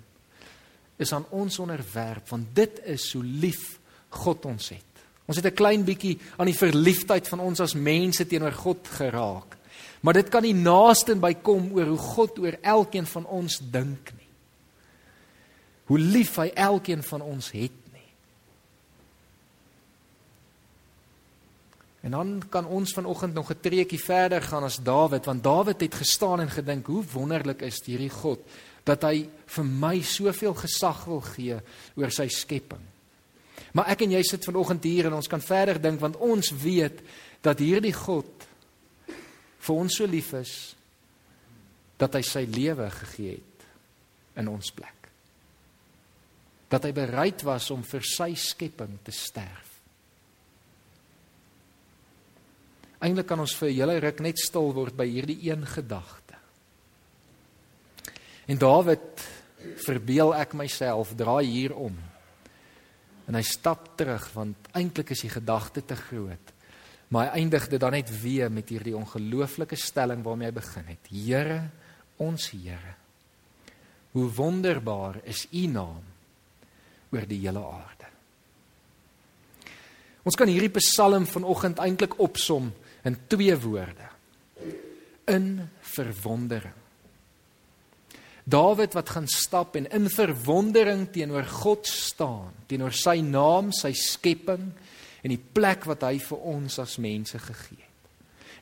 is 0.99 1.13
aan 1.15 1.27
ons 1.31 1.59
onderwerp 1.63 2.29
want 2.33 2.51
dit 2.57 2.81
is 2.91 3.11
so 3.13 3.23
lief 3.23 3.79
God 4.25 4.47
ons 4.51 4.71
het. 4.75 4.85
Ons 5.29 5.37
het 5.37 5.47
'n 5.47 5.55
klein 5.55 5.85
bietjie 5.85 6.19
aan 6.37 6.47
die 6.47 6.57
verliefdheid 6.57 7.29
van 7.29 7.41
ons 7.41 7.61
as 7.61 7.75
mense 7.75 8.27
teenoor 8.27 8.53
God 8.53 8.89
geraak. 8.89 9.58
Maar 10.00 10.21
dit 10.21 10.28
kan 10.31 10.45
nie 10.47 10.55
naaste 10.55 11.17
by 11.19 11.33
kom 11.43 11.73
oor 11.75 11.90
hoe 11.90 11.99
God 12.14 12.38
oor 12.38 12.59
elkeen 12.62 13.07
van 13.07 13.26
ons 13.26 13.59
dink 13.59 14.12
nie. 14.14 14.31
Hoe 15.90 15.99
lief 15.99 16.37
hy 16.38 16.50
elkeen 16.55 17.02
van 17.02 17.25
ons 17.25 17.50
het 17.50 17.75
nie. 17.93 18.07
En 22.07 22.14
dan 22.14 22.43
kan 22.49 22.67
ons 22.67 22.93
vanoggend 22.93 23.35
nog 23.35 23.50
'n 23.50 23.61
treukie 23.61 24.05
verder 24.05 24.43
gaan 24.43 24.64
as 24.64 24.78
Dawid 24.83 25.25
want 25.25 25.43
Dawid 25.43 25.81
het 25.81 25.95
gestaan 25.95 26.40
en 26.40 26.50
gedink 26.50 26.87
hoe 26.87 27.05
wonderlik 27.12 27.62
is 27.62 27.83
hierdie 27.85 28.11
God 28.11 28.38
dat 28.85 29.02
hy 29.02 29.28
vir 29.47 29.64
my 29.64 30.00
soveel 30.02 30.55
gesag 30.55 31.05
wil 31.05 31.21
gee 31.21 31.59
oor 31.95 32.11
sy 32.11 32.28
skepping. 32.28 32.81
Maar 33.73 33.88
ek 33.88 34.02
en 34.02 34.11
jy 34.11 34.23
sit 34.23 34.45
vanoggend 34.45 34.85
hier 34.85 35.07
en 35.07 35.12
ons 35.12 35.28
kan 35.28 35.40
verder 35.40 35.81
dink 35.81 36.00
want 36.00 36.17
ons 36.17 36.50
weet 36.50 37.02
dat 37.40 37.59
hierdie 37.59 37.93
God 37.93 38.48
vir 39.59 39.75
ons 39.75 39.97
so 39.99 40.07
lief 40.07 40.33
is 40.38 40.53
dat 41.99 42.15
hy 42.15 42.23
sy 42.23 42.45
lewe 42.47 42.91
gegee 42.95 43.38
het 43.38 43.67
in 44.38 44.50
ons 44.50 44.71
plek. 44.75 45.09
Dat 46.71 46.85
hy 46.87 46.93
bereid 46.95 47.43
was 47.47 47.71
om 47.75 47.83
vir 47.83 48.05
sy 48.07 48.31
skepping 48.38 49.00
te 49.05 49.15
sterf. 49.15 49.67
Eindelik 52.99 53.29
kan 53.31 53.41
ons 53.41 53.55
vir 53.55 53.69
'n 53.71 53.75
hele 53.75 53.99
ruk 54.00 54.21
net 54.21 54.38
stil 54.38 54.73
word 54.75 54.97
by 54.97 55.07
hierdie 55.07 55.50
een 55.50 55.67
gedagte. 55.67 56.35
En 58.47 58.59
Dawid 58.59 59.23
verbeel 59.87 60.35
ek 60.35 60.55
myself 60.55 61.15
draai 61.15 61.47
hier 61.47 61.75
om. 61.75 61.97
En 63.29 63.35
hy 63.35 63.43
stap 63.43 63.97
terug 63.97 64.33
want 64.33 64.57
eintlik 64.73 65.11
is 65.11 65.21
die 65.21 65.31
gedagte 65.31 65.85
te 65.85 65.97
groot. 65.97 66.53
Maar 67.09 67.31
hy 67.31 67.41
eindig 67.41 67.69
dit 67.73 67.81
dan 67.81 67.95
net 67.97 68.11
weer 68.21 68.50
met 68.53 68.69
hierdie 68.69 68.97
ongelooflike 68.97 69.77
stelling 69.81 70.25
waarmee 70.25 70.50
hy 70.50 70.57
begin 70.59 70.91
het. 70.91 71.09
Here, 71.09 71.61
ons 72.21 72.50
Here. 72.53 72.97
Hoe 74.12 74.29
wonderbaar 74.37 75.21
is 75.29 75.47
U 75.53 75.67
naam 75.73 76.05
oor 77.12 77.25
die 77.29 77.41
hele 77.41 77.62
aarde. 77.65 78.09
Ons 80.29 80.37
kan 80.37 80.50
hierdie 80.50 80.75
Psalm 80.77 81.25
vanoggend 81.29 81.81
eintlik 81.81 82.19
opsom 82.21 82.69
in 83.09 83.17
twee 83.33 83.55
woorde. 83.62 84.11
In 85.29 85.49
verwondering. 85.95 86.77
Dawid 88.49 88.95
wat 88.97 89.12
gaan 89.12 89.29
stap 89.29 89.77
en 89.77 89.88
in 89.93 90.09
verwondering 90.09 91.07
teenoor 91.12 91.45
God 91.49 91.88
staan, 91.88 92.53
teenoor 92.69 92.95
sy 92.97 93.19
naam, 93.25 93.73
sy 93.77 93.93
skepping 93.97 94.71
en 95.23 95.35
die 95.35 95.41
plek 95.41 95.87
wat 95.89 96.05
hy 96.07 96.17
vir 96.23 96.49
ons 96.55 96.79
as 96.83 96.99
mense 97.03 97.39
gegee 97.39 97.81
het. 97.81 97.87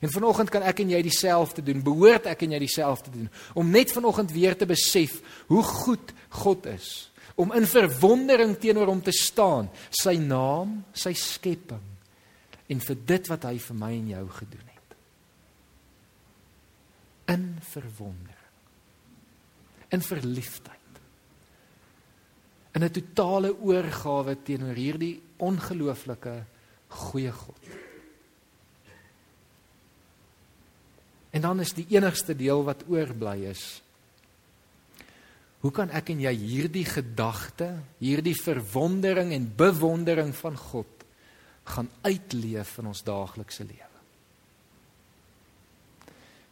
En 0.05 0.13
vanoggend 0.13 0.51
kan 0.53 0.65
ek 0.69 0.83
en 0.83 0.93
jy 0.93 1.01
dieselfde 1.01 1.63
doen, 1.65 1.81
behoort 1.85 2.29
ek 2.29 2.45
en 2.45 2.53
jy 2.53 2.59
dieselfde 2.61 3.13
doen, 3.13 3.29
om 3.57 3.71
net 3.73 3.91
vanoggend 3.95 4.31
weer 4.35 4.57
te 4.57 4.67
besef 4.69 5.17
hoe 5.49 5.63
goed 5.65 6.13
God 6.43 6.69
is, 6.69 7.09
om 7.35 7.53
in 7.57 7.65
verwondering 7.69 8.55
teenoor 8.61 8.91
hom 8.93 9.01
te 9.01 9.13
staan, 9.15 9.71
sy 9.89 10.17
naam, 10.21 10.83
sy 10.93 11.15
skepping 11.17 11.85
en 12.67 12.81
vir 12.83 13.03
dit 13.09 13.29
wat 13.31 13.49
hy 13.49 13.57
vir 13.63 13.77
my 13.79 13.93
en 13.95 14.09
jou 14.13 14.25
gedoen 14.37 14.73
het. 14.73 14.97
In 17.33 17.45
verwondering 17.73 18.37
in 19.89 20.01
verliefdheid. 20.01 20.76
In 22.77 22.83
'n 22.85 22.93
totale 22.93 23.49
oorgawe 23.57 24.37
teenoor 24.45 24.77
hierdie 24.77 25.15
ongelooflike 25.41 26.43
goeie 26.87 27.31
God. 27.31 27.63
En 31.33 31.41
dan 31.41 31.59
is 31.59 31.73
die 31.73 31.87
enigste 31.89 32.35
deel 32.35 32.61
wat 32.63 32.85
oorbly 32.85 33.49
is. 33.49 33.81
Hoe 35.65 35.71
kan 35.73 35.89
ek 35.89 36.11
en 36.13 36.21
jy 36.21 36.35
hierdie 36.37 36.85
gedagte, 36.85 37.71
hierdie 37.97 38.37
verwondering 38.37 39.33
en 39.33 39.49
bewondering 39.57 40.35
van 40.37 40.57
God 40.57 41.05
gaan 41.63 41.89
uitleef 42.05 42.77
in 42.77 42.93
ons 42.93 43.01
daaglikse 43.03 43.65
lewe? 43.65 43.86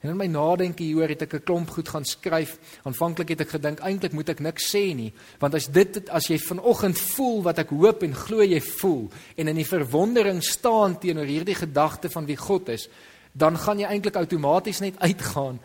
En 0.05 0.11
in 0.11 0.19
my 0.19 0.27
nadenke 0.29 0.83
hieroor 0.85 1.09
het 1.09 1.23
ek 1.25 1.33
'n 1.33 1.43
klomp 1.43 1.69
goed 1.73 1.89
gaan 1.89 2.05
skryf. 2.05 2.59
Aanvanklik 2.85 3.29
het 3.29 3.41
ek 3.41 3.49
gedink 3.49 3.79
eintlik 3.79 4.13
moet 4.13 4.29
ek 4.29 4.39
niks 4.39 4.69
sê 4.69 4.93
nie, 4.93 5.13
want 5.39 5.55
as 5.55 5.65
dit 5.65 6.09
as 6.09 6.27
jy 6.27 6.37
vanoggend 6.37 6.97
voel 6.97 7.41
wat 7.41 7.59
ek 7.59 7.69
hoop 7.69 8.03
en 8.03 8.13
glo 8.13 8.43
jy 8.43 8.61
voel 8.61 9.09
en 9.35 9.47
in 9.47 9.55
die 9.55 9.65
verwondering 9.65 10.43
staan 10.43 10.99
teenoor 10.99 11.25
hierdie 11.25 11.55
gedagte 11.55 12.09
van 12.09 12.25
wie 12.25 12.37
God 12.37 12.69
is, 12.69 12.87
dan 13.33 13.57
gaan 13.57 13.79
jy 13.79 13.85
eintlik 13.85 14.15
outomaties 14.15 14.79
net 14.79 14.99
uitgaan 14.99 15.59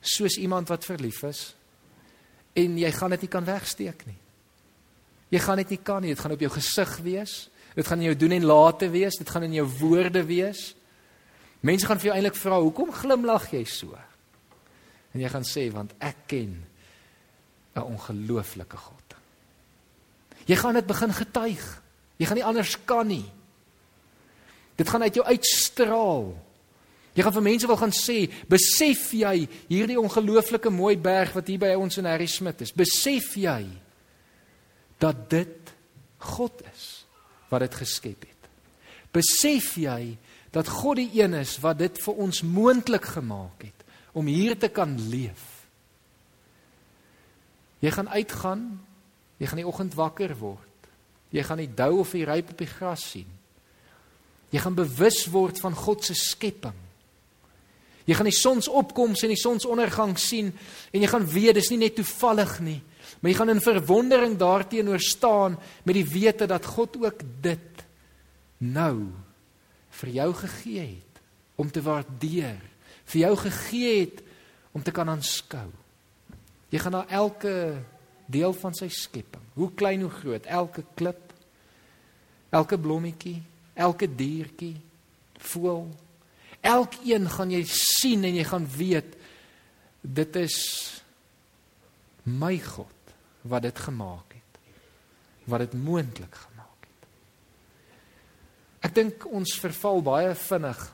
soos 0.00 0.36
iemand 0.36 0.68
wat 0.68 0.84
verlief 0.84 1.22
is 1.22 1.54
en 2.54 2.78
jy 2.78 2.90
gaan 2.90 3.10
dit 3.10 3.20
nie 3.20 3.30
kan 3.30 3.44
wegsteek 3.44 4.06
nie. 4.06 4.18
Jy 5.28 5.38
gaan 5.38 5.56
dit 5.56 5.70
nie 5.70 5.82
kan 5.84 6.02
nie, 6.02 6.14
dit 6.14 6.18
gaan 6.18 6.32
op 6.32 6.40
jou 6.40 6.50
gesig 6.50 6.98
wees. 7.04 7.50
Dit 7.76 7.86
gaan 7.86 8.00
in 8.00 8.08
jou 8.10 8.16
doen 8.16 8.32
en 8.32 8.44
late 8.44 8.90
wees, 8.90 9.18
dit 9.20 9.28
gaan 9.28 9.44
in 9.46 9.52
jou 9.52 9.66
woorde 9.78 10.24
wees. 10.24 10.74
Mense 11.60 11.86
gaan 11.86 11.98
vir 11.98 12.10
jou 12.10 12.14
eintlik 12.14 12.36
vra, 12.36 12.60
"Hoekom 12.60 12.92
glimlag 12.92 13.50
jy 13.50 13.64
so?" 13.64 13.98
En 15.14 15.20
jy 15.20 15.28
gaan 15.28 15.44
sê, 15.44 15.72
"Want 15.72 15.94
ek 15.98 16.16
ken 16.26 16.66
'n 17.74 17.82
ongelooflike 17.82 18.76
God." 18.76 19.14
Jy 20.46 20.56
gaan 20.56 20.74
dit 20.74 20.86
begin 20.86 21.12
getuig. 21.12 21.82
Jy 22.16 22.26
gaan 22.26 22.36
nie 22.36 22.44
anders 22.44 22.76
kan 22.84 23.06
nie. 23.06 23.30
Dit 24.76 24.88
gaan 24.88 25.02
uit 25.02 25.14
jou 25.14 25.26
uitstraal. 25.26 26.36
Jy 27.18 27.24
gaan 27.26 27.34
vir 27.34 27.42
mense 27.42 27.66
wil 27.66 27.76
gaan 27.76 27.92
sê, 27.92 28.30
"Besef 28.48 29.12
jy 29.12 29.48
hierdie 29.68 30.00
ongelooflike 30.00 30.70
mooi 30.70 30.96
berg 30.96 31.32
wat 31.32 31.46
hier 31.46 31.58
by 31.58 31.74
ons 31.74 31.98
in 31.98 32.04
Harry 32.04 32.26
Smit 32.26 32.60
is? 32.60 32.72
Besef 32.72 33.34
jy 33.34 33.66
dat 34.98 35.30
dit 35.30 35.74
God 36.18 36.62
is 36.74 37.06
wat 37.48 37.60
dit 37.60 37.74
geskep 37.74 38.20
het? 38.20 38.50
Besef 39.12 39.74
jy 39.74 40.18
dat 40.58 40.70
God 40.80 40.98
die 40.98 41.10
een 41.20 41.36
is 41.38 41.54
wat 41.62 41.78
dit 41.78 42.00
vir 42.02 42.22
ons 42.26 42.42
moontlik 42.42 43.04
gemaak 43.14 43.68
het 43.68 43.84
om 44.18 44.26
hier 44.26 44.56
te 44.58 44.70
kan 44.74 44.96
leef. 45.10 45.44
Jy 47.78 47.92
gaan 47.94 48.08
uitgaan, 48.10 48.64
jy 49.38 49.46
gaan 49.46 49.60
die 49.62 49.68
oggend 49.68 49.94
wakker 49.94 50.34
word. 50.40 50.88
Jy 51.30 51.44
gaan 51.46 51.60
die 51.62 51.70
dou 51.70 52.00
of 52.02 52.14
die 52.16 52.24
ryp 52.26 52.50
op 52.50 52.58
die 52.58 52.70
gras 52.70 53.04
sien. 53.12 53.28
Jy 54.50 54.64
gaan 54.64 54.74
bewus 54.74 55.26
word 55.30 55.60
van 55.62 55.76
God 55.76 56.02
se 56.08 56.16
skepping. 56.18 56.74
Jy 58.08 58.16
gaan 58.16 58.30
die 58.30 58.34
sonsopkoms 58.34 59.22
en 59.22 59.34
die 59.34 59.38
sonsondergang 59.38 60.16
sien 60.18 60.50
en 60.90 61.02
jy 61.04 61.10
gaan 61.12 61.28
weet 61.28 61.60
dis 61.60 61.68
nie 61.74 61.82
net 61.84 61.98
toevallig 62.00 62.54
nie, 62.64 62.78
maar 63.20 63.30
jy 63.30 63.36
gaan 63.36 63.52
in 63.52 63.60
verwondering 63.60 64.36
daarteenoor 64.40 65.02
staan 65.04 65.58
met 65.84 65.98
die 65.98 66.06
wete 66.08 66.48
dat 66.48 66.66
God 66.66 66.96
ook 67.04 67.20
dit 67.44 67.82
nou 68.64 69.27
vir 69.98 70.14
jou 70.14 70.30
gegee 70.42 70.86
het 70.86 71.20
om 71.58 71.70
te 71.70 71.82
waardeer, 71.82 72.60
vir 73.08 73.20
jou 73.24 73.34
gegee 73.36 73.92
het 74.04 74.20
om 74.76 74.82
te 74.84 74.94
kan 74.94 75.08
aanskou. 75.10 75.68
Jy 76.70 76.82
gaan 76.82 76.98
na 76.98 77.04
elke 77.08 77.54
deel 78.28 78.52
van 78.60 78.76
sy 78.76 78.90
skepping, 78.92 79.44
hoe 79.56 79.70
klein 79.74 80.04
hoe 80.04 80.12
groot, 80.12 80.44
elke 80.46 80.84
klip, 80.98 81.32
elke 82.54 82.78
blommetjie, 82.78 83.40
elke 83.74 84.08
diertjie, 84.10 84.76
voël, 85.48 85.88
elkeen 86.60 87.28
gaan 87.30 87.54
jy 87.54 87.62
sien 87.70 88.26
en 88.26 88.36
jy 88.36 88.44
gaan 88.46 88.66
weet 88.76 89.16
dit 90.02 90.36
is 90.42 90.58
my 92.28 92.58
God 92.60 93.14
wat 93.48 93.64
dit 93.64 93.80
gemaak 93.88 94.36
het. 94.36 94.60
Wat 95.48 95.64
dit 95.64 95.74
moontlik 95.80 96.34
gemaak 96.34 96.47
Ek 96.47 96.47
dink 98.98 99.26
ons 99.30 99.56
verval 99.62 100.02
baie 100.04 100.34
vinnig 100.34 100.84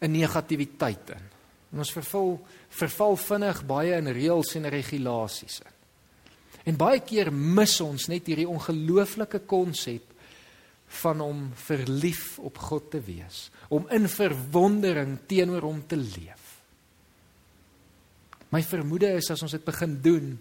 in 0.00 0.14
negativiteit 0.14 1.12
in. 1.16 1.28
En 1.70 1.84
ons 1.84 1.92
verval 1.94 2.34
verval 2.70 3.16
vinnig 3.18 3.60
baie 3.66 3.96
in 3.98 4.12
reëls 4.14 4.54
en 4.60 4.68
regulasies 4.70 5.60
in. 5.64 5.76
En 6.70 6.78
baie 6.78 7.00
keer 7.02 7.32
mis 7.32 7.72
ons 7.82 8.06
net 8.12 8.28
hierdie 8.30 8.48
ongelooflike 8.48 9.40
konsep 9.50 10.06
van 11.00 11.22
om 11.24 11.42
verlief 11.66 12.38
op 12.42 12.58
God 12.58 12.90
te 12.92 13.00
wees, 13.02 13.48
om 13.70 13.86
in 13.94 14.06
verwondering 14.10 15.16
teenoor 15.30 15.66
hom 15.66 15.82
te 15.86 15.98
leef. 15.98 16.46
My 18.50 18.62
vermoede 18.66 19.12
is 19.18 19.30
as 19.30 19.42
ons 19.46 19.54
dit 19.54 19.66
begin 19.66 19.96
doen, 20.02 20.32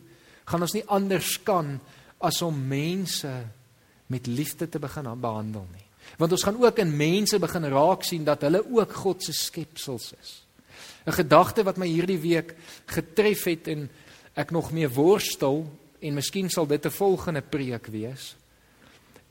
gaan 0.50 0.66
ons 0.66 0.74
nie 0.74 0.86
anders 0.90 1.36
kan 1.46 1.76
as 2.26 2.42
om 2.46 2.58
mense 2.58 3.30
met 4.10 4.28
liefde 4.28 4.66
te 4.70 4.82
begin 4.82 5.10
behandel 5.22 5.68
nie. 5.70 5.89
Want 6.18 6.32
ons 6.32 6.44
gaan 6.44 6.64
ook 6.64 6.80
in 6.80 6.98
mense 6.98 7.40
begin 7.40 7.66
raak 7.66 8.04
sien 8.04 8.24
dat 8.24 8.42
hulle 8.42 8.64
ook 8.72 8.94
God 8.94 9.24
se 9.24 9.34
skepsels 9.34 10.14
is. 10.22 10.44
'n 11.06 11.12
Gedagte 11.12 11.64
wat 11.64 11.78
my 11.78 11.88
hierdie 11.88 12.20
week 12.20 12.56
getref 12.86 13.44
het 13.44 13.68
en 13.68 13.90
ek 14.36 14.52
nog 14.52 14.72
mee 14.72 14.88
worstel 14.88 15.66
en 16.00 16.14
miskien 16.14 16.50
sal 16.50 16.68
dit 16.68 16.86
'n 16.86 16.92
volgende 16.92 17.42
preek 17.42 17.88
wees 17.88 18.36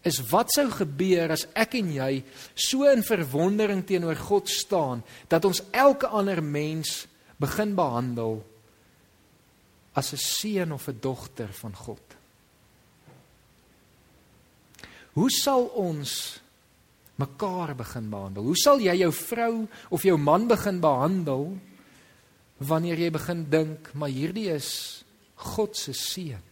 is 0.06 0.20
wat 0.30 0.52
sou 0.54 0.68
gebeur 0.70 1.32
as 1.34 1.46
ek 1.58 1.74
en 1.80 1.90
jy 1.92 2.12
so 2.54 2.86
in 2.90 3.02
verwondering 3.06 3.84
teenoor 3.86 4.18
God 4.28 4.48
staan 4.48 5.02
dat 5.28 5.44
ons 5.48 5.62
elke 5.70 6.06
ander 6.06 6.42
mens 6.42 7.06
begin 7.40 7.74
behandel 7.78 8.40
as 9.98 10.12
'n 10.12 10.22
seun 10.22 10.72
of 10.72 10.88
'n 10.88 10.98
dogter 11.00 11.48
van 11.52 11.74
God. 11.74 12.02
Hoe 15.12 15.30
sal 15.30 15.64
ons 15.74 16.40
mekaar 17.18 17.74
begin 17.78 18.10
behandel? 18.10 18.46
Hoe 18.46 18.58
sal 18.58 18.80
jy 18.82 18.94
jou 19.02 19.10
vrou 19.14 19.52
of 19.94 20.04
jou 20.06 20.16
man 20.18 20.46
begin 20.50 20.80
behandel 20.82 21.50
wanneer 22.58 22.98
jy 22.98 23.10
begin 23.14 23.44
dink, 23.50 23.92
maar 23.94 24.10
hierdie 24.10 24.48
is 24.50 24.70
God 25.38 25.76
se 25.78 25.94
seun. 25.94 26.42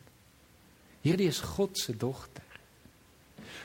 Hierdie 1.02 1.28
is 1.30 1.42
God 1.42 1.78
se 1.78 1.94
dogter. 1.98 2.44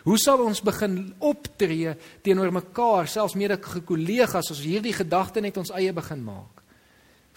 Hoe 0.02 0.18
sal 0.18 0.42
ons 0.42 0.64
begin 0.66 1.12
optree 1.22 1.94
teenoor 2.26 2.50
mekaar, 2.54 3.10
selfs 3.10 3.38
mede 3.38 3.60
kollegas 3.62 4.50
as 4.54 4.64
hierdie 4.66 4.96
gedagte 4.98 5.44
net 5.46 5.60
ons 5.62 5.74
eie 5.78 5.94
begin 5.94 6.24
maak? 6.26 6.64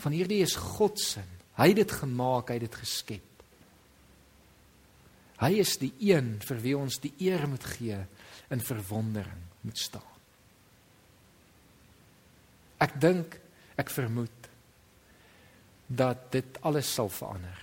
Van 0.00 0.16
hierdie 0.16 0.40
is 0.44 0.56
God 0.56 0.96
se. 1.00 1.20
Hy 1.60 1.70
het 1.70 1.82
dit 1.84 1.96
gemaak, 2.00 2.48
hy 2.48 2.56
het 2.56 2.66
dit 2.66 2.78
geskep. 2.80 3.30
Hy 5.44 5.52
is 5.60 5.76
die 5.82 5.92
een 6.08 6.38
vir 6.46 6.62
wie 6.64 6.76
ons 6.78 6.96
die 7.02 7.12
eer 7.26 7.44
moet 7.50 7.64
gee 7.76 7.98
in 8.54 8.64
verwondering 8.64 9.53
moet 9.64 9.78
staan. 9.80 10.10
Ek 12.84 12.96
dink, 13.00 13.38
ek 13.80 13.90
vermoed 13.92 14.48
dat 15.86 16.30
dit 16.34 16.58
alles 16.66 16.88
sal 16.90 17.08
verander. 17.12 17.60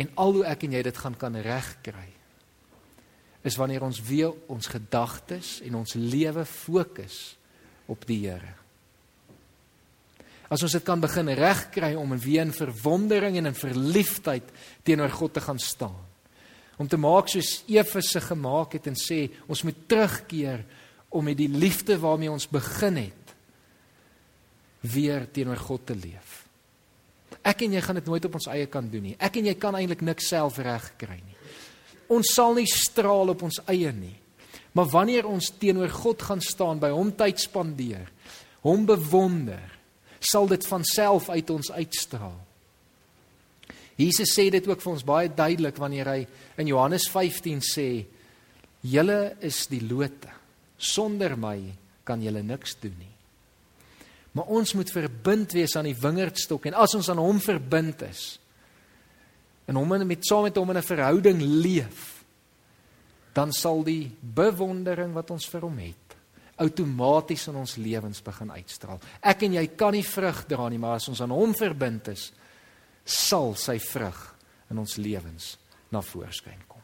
En 0.00 0.10
al 0.22 0.38
hoe 0.38 0.46
ek 0.48 0.64
en 0.66 0.78
jy 0.78 0.82
dit 0.86 1.02
gaan 1.02 1.18
kan 1.20 1.36
regkry 1.44 2.08
is 3.46 3.56
wanneer 3.56 3.84
ons 3.84 4.00
weer 4.04 4.32
ons 4.52 4.68
gedagtes 4.68 5.58
en 5.64 5.78
ons 5.80 5.94
lewe 5.96 6.44
fokus 6.44 7.20
op 7.88 8.04
die 8.08 8.20
Here. 8.26 8.52
As 10.50 10.64
ons 10.66 10.74
dit 10.74 10.84
kan 10.84 11.00
begin 11.00 11.30
regkry 11.38 11.94
om 11.96 12.12
in 12.18 12.52
verwondering 12.52 13.38
en 13.38 13.52
in 13.52 13.56
verliefdheid 13.56 14.50
teenoor 14.82 15.12
God 15.14 15.34
te 15.34 15.40
gaan 15.40 15.58
staan 15.58 16.09
om 16.80 16.88
te 16.88 16.96
maak 16.96 17.28
soos 17.28 17.58
Efese 17.68 18.22
gemaak 18.24 18.78
het 18.78 18.88
en 18.88 18.96
sê 18.96 19.26
ons 19.50 19.64
moet 19.66 19.80
terugkeer 19.90 20.62
om 21.12 21.26
met 21.26 21.36
die 21.36 21.50
liefde 21.52 21.98
waarmee 22.00 22.32
ons 22.32 22.48
begin 22.48 22.96
het 23.02 23.34
weer 24.88 25.26
teenoor 25.28 25.60
God 25.60 25.84
te 25.90 25.96
leef. 25.98 26.38
Ek 27.44 27.66
en 27.66 27.76
jy 27.76 27.82
gaan 27.84 28.00
dit 28.00 28.08
nooit 28.08 28.24
op 28.24 28.38
ons 28.40 28.48
eie 28.52 28.68
kan 28.72 28.88
doen 28.88 29.10
nie. 29.10 29.16
Ek 29.20 29.36
en 29.36 29.50
jy 29.50 29.54
kan 29.60 29.76
eintlik 29.76 30.00
niks 30.06 30.30
self 30.32 30.56
regkry 30.64 31.18
nie. 31.20 31.36
Ons 32.10 32.32
sal 32.34 32.56
nie 32.56 32.68
straal 32.68 33.34
op 33.34 33.44
ons 33.44 33.60
eie 33.70 33.92
nie. 33.92 34.16
Maar 34.72 34.88
wanneer 34.92 35.28
ons 35.28 35.50
teenoor 35.60 35.92
God 35.92 36.22
gaan 36.22 36.40
staan, 36.40 36.80
by 36.80 36.92
hom 36.94 37.12
tyd 37.18 37.42
spandeer, 37.42 38.08
hom 38.64 38.86
bewonder, 38.86 39.62
sal 40.20 40.48
dit 40.48 40.64
van 40.68 40.84
self 40.86 41.28
uit 41.28 41.50
ons 41.52 41.72
uitstraal. 41.74 42.38
Jesus 44.00 44.32
sê 44.32 44.48
dit 44.52 44.66
ook 44.68 44.80
vir 44.80 44.92
ons 44.92 45.06
baie 45.06 45.28
duidelik 45.28 45.78
wanneer 45.80 46.08
hy 46.08 46.20
in 46.62 46.70
Johannes 46.70 47.08
15 47.12 47.60
sê: 47.60 47.88
"Julle 48.82 49.36
is 49.40 49.66
die 49.68 49.82
lote. 49.84 50.30
Sonder 50.78 51.36
my 51.36 51.58
kan 52.04 52.22
julle 52.22 52.42
niks 52.42 52.76
doen 52.80 52.96
nie." 52.98 53.14
Maar 54.32 54.46
ons 54.46 54.74
moet 54.74 54.90
verbind 54.90 55.52
wees 55.52 55.76
aan 55.76 55.88
die 55.90 55.98
wingerdstok 55.98 56.66
en 56.66 56.74
as 56.74 56.94
ons 56.94 57.08
aan 57.10 57.18
hom 57.18 57.40
verbind 57.40 58.02
is 58.06 58.38
en 59.66 59.76
hom 59.76 59.88
met 60.06 60.26
saam 60.26 60.42
met 60.42 60.56
hom 60.56 60.70
in 60.70 60.76
'n 60.76 60.82
verhouding 60.82 61.40
leef, 61.42 62.24
dan 63.32 63.52
sal 63.52 63.84
die 63.84 64.10
bewondering 64.20 65.12
wat 65.14 65.30
ons 65.30 65.46
vir 65.46 65.60
hom 65.60 65.78
het 65.78 66.10
outomaties 66.60 67.48
in 67.48 67.56
ons 67.56 67.76
lewens 67.76 68.20
begin 68.22 68.50
uitstraal. 68.52 69.00
Ek 69.22 69.46
en 69.46 69.56
jy 69.56 69.66
kan 69.76 69.94
nie 69.96 70.04
vrug 70.04 70.44
dra 70.46 70.68
nie, 70.68 70.78
maar 70.78 70.98
as 70.98 71.08
ons 71.08 71.22
aan 71.24 71.30
hom 71.30 71.54
verbind 71.56 72.08
is, 72.12 72.32
sal 73.04 73.54
sy 73.58 73.78
vrug 73.78 74.20
in 74.70 74.78
ons 74.78 74.96
lewens 74.96 75.56
na 75.90 76.02
voorskyn 76.04 76.62
kom. 76.68 76.82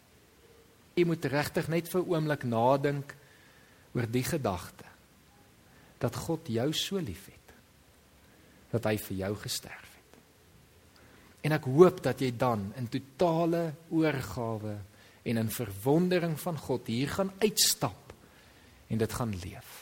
Jy 0.97 1.05
moet 1.05 1.25
regtig 1.31 1.69
net 1.69 1.89
vir 1.89 2.01
'n 2.03 2.11
oomblik 2.11 2.45
nadink 2.45 3.15
oor 3.95 4.07
die 4.07 4.25
gedagte 4.25 4.85
dat 5.99 6.17
God 6.17 6.49
jou 6.49 6.73
so 6.73 6.99
liefhet 6.99 7.53
dat 8.71 8.85
hy 8.85 8.97
vir 8.97 9.17
jou 9.17 9.35
gesterf 9.37 9.91
het. 9.97 10.19
En 11.47 11.53
ek 11.53 11.65
hoop 11.65 12.03
dat 12.03 12.21
jy 12.21 12.33
dan 12.37 12.73
in 12.77 12.89
totale 12.89 13.75
oorgawe 13.91 14.77
en 15.27 15.41
in 15.43 15.51
verwondering 15.51 16.37
van 16.41 16.59
God 16.59 16.87
hier 16.87 17.09
gaan 17.09 17.33
uitstap 17.39 18.13
en 18.89 18.99
dit 18.99 19.13
gaan 19.13 19.35
leef. 19.43 19.76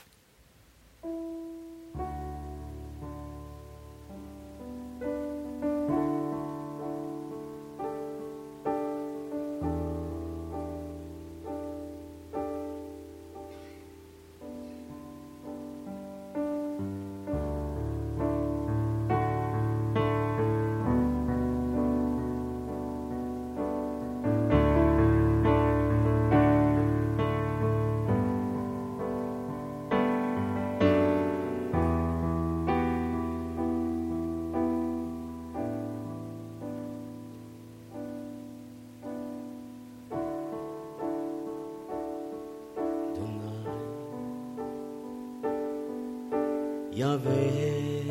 Yahweh 47.05 48.09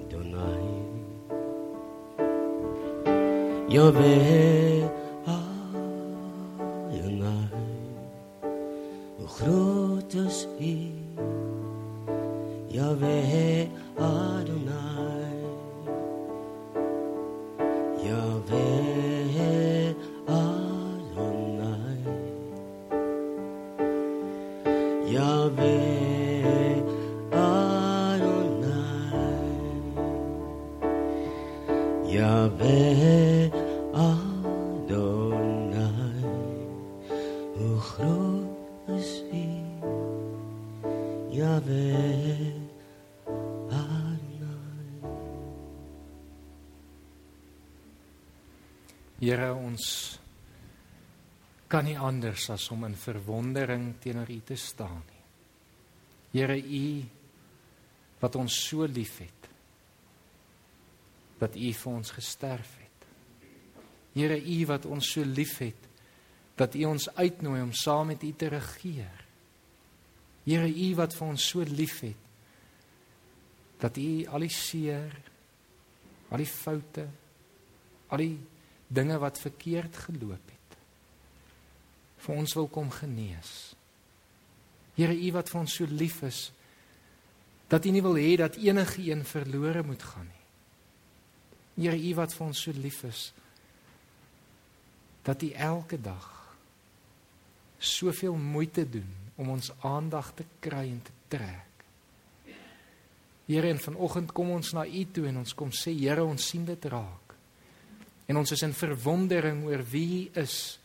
Adonai. 0.00 0.70
Yahweh 3.68 4.83
Here 49.24 49.54
ons 49.56 49.84
kan 51.72 51.86
nie 51.88 51.96
anders 51.96 52.50
as 52.52 52.66
om 52.74 52.84
in 52.84 52.96
verwondering 52.98 53.94
teenoor 54.02 54.28
U 54.28 54.40
te 54.44 54.56
staan 54.60 55.00
nie. 55.00 55.22
Here 56.34 56.58
U 56.60 56.84
wat 58.20 58.36
ons 58.36 58.58
so 58.66 58.84
liefhet 58.84 59.48
dat 61.40 61.56
U 61.56 61.72
vir 61.72 61.92
ons 61.94 62.12
gesterf 62.18 62.76
het. 62.82 63.08
Here 64.12 64.36
U 64.36 64.58
wat 64.68 64.84
ons 64.92 65.08
so 65.16 65.24
liefhet 65.24 65.88
dat 66.60 66.76
U 66.76 66.84
ons 66.92 67.08
uitnooi 67.16 67.62
om 67.64 67.72
saam 67.72 68.12
met 68.12 68.22
U 68.22 68.32
te 68.36 68.52
regeer. 68.52 69.24
Here 70.44 70.68
U 70.68 70.88
wat 71.00 71.16
vir 71.16 71.32
ons 71.32 71.48
so 71.48 71.64
liefhet 71.64 72.20
dat 73.80 73.96
U 73.96 74.08
al 74.36 74.44
die 74.44 74.52
seer, 74.52 75.16
al 76.28 76.44
die 76.44 76.48
foute, 76.48 77.08
al 78.12 78.20
die 78.20 78.36
dinge 78.88 79.18
wat 79.18 79.40
verkeerd 79.40 79.96
geloop 80.06 80.50
het 80.50 80.64
vir 82.24 82.40
ons 82.40 82.54
wil 82.56 82.68
kom 82.72 82.90
genees. 82.92 83.74
Here 84.96 85.12
U 85.12 85.32
wat 85.34 85.50
vir 85.52 85.60
ons 85.60 85.74
so 85.76 85.88
lief 85.90 86.22
is 86.24 86.46
dat 87.68 87.84
U 87.84 87.92
nie 87.92 88.04
wil 88.04 88.16
hê 88.20 88.36
dat 88.40 88.56
enige 88.60 89.02
een 89.02 89.24
verlore 89.28 89.82
moet 89.84 90.02
gaan 90.02 90.28
nie. 90.28 90.44
Here 91.84 91.98
U 91.98 92.14
wat 92.20 92.36
vir 92.36 92.46
ons 92.46 92.62
so 92.66 92.72
lief 92.76 93.02
is 93.08 93.26
dat 95.24 95.42
U 95.42 95.50
elke 95.50 95.98
dag 96.00 96.30
soveel 97.78 98.36
moeite 98.36 98.86
doen 98.88 99.10
om 99.36 99.50
ons 99.56 99.72
aandag 99.82 100.30
te 100.38 100.46
kry 100.62 100.86
en 100.92 101.02
te 101.02 101.12
trek. 101.28 101.84
Here 103.44 103.68
en 103.68 103.80
vanoggend 103.82 104.32
kom 104.32 104.54
ons 104.54 104.72
na 104.72 104.86
U 104.86 105.04
toe 105.12 105.26
en 105.28 105.42
ons 105.42 105.56
kom 105.58 105.72
sê 105.74 105.92
Here 105.98 106.24
ons 106.24 106.48
sien 106.52 106.64
dit 106.64 106.90
raak. 106.92 107.23
En 108.26 108.40
ons 108.40 108.54
is 108.56 108.62
in 108.64 108.72
verwondering 108.72 109.64
oor 109.68 109.84
wie 109.90 110.26
U 110.26 110.40
is 110.40 110.78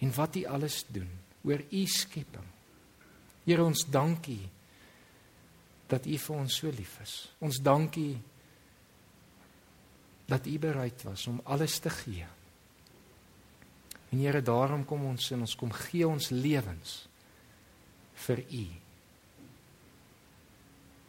en 0.00 0.12
wat 0.16 0.36
U 0.36 0.44
alles 0.46 0.84
doen, 0.88 1.10
oor 1.42 1.60
U 1.60 1.84
skepping. 1.86 2.46
Here 3.44 3.64
ons 3.64 3.84
dankie 3.90 4.44
dat 5.90 6.06
U 6.06 6.18
vir 6.18 6.36
ons 6.36 6.58
so 6.62 6.70
lief 6.70 6.98
is. 7.02 7.14
Ons 7.42 7.58
dankie 7.64 8.14
dat 10.30 10.46
U 10.46 10.58
bereid 10.62 11.02
was 11.04 11.26
om 11.26 11.40
alles 11.44 11.78
te 11.82 11.90
gee. 11.90 12.26
En 14.10 14.18
Here, 14.18 14.42
daarom 14.42 14.84
kom 14.84 15.04
ons 15.10 15.30
en 15.30 15.46
ons 15.46 15.56
kom 15.58 15.72
gee 15.86 16.06
ons 16.06 16.30
lewens 16.34 16.98
vir 18.26 18.44
U. 18.50 18.66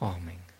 Amen. 0.05 0.50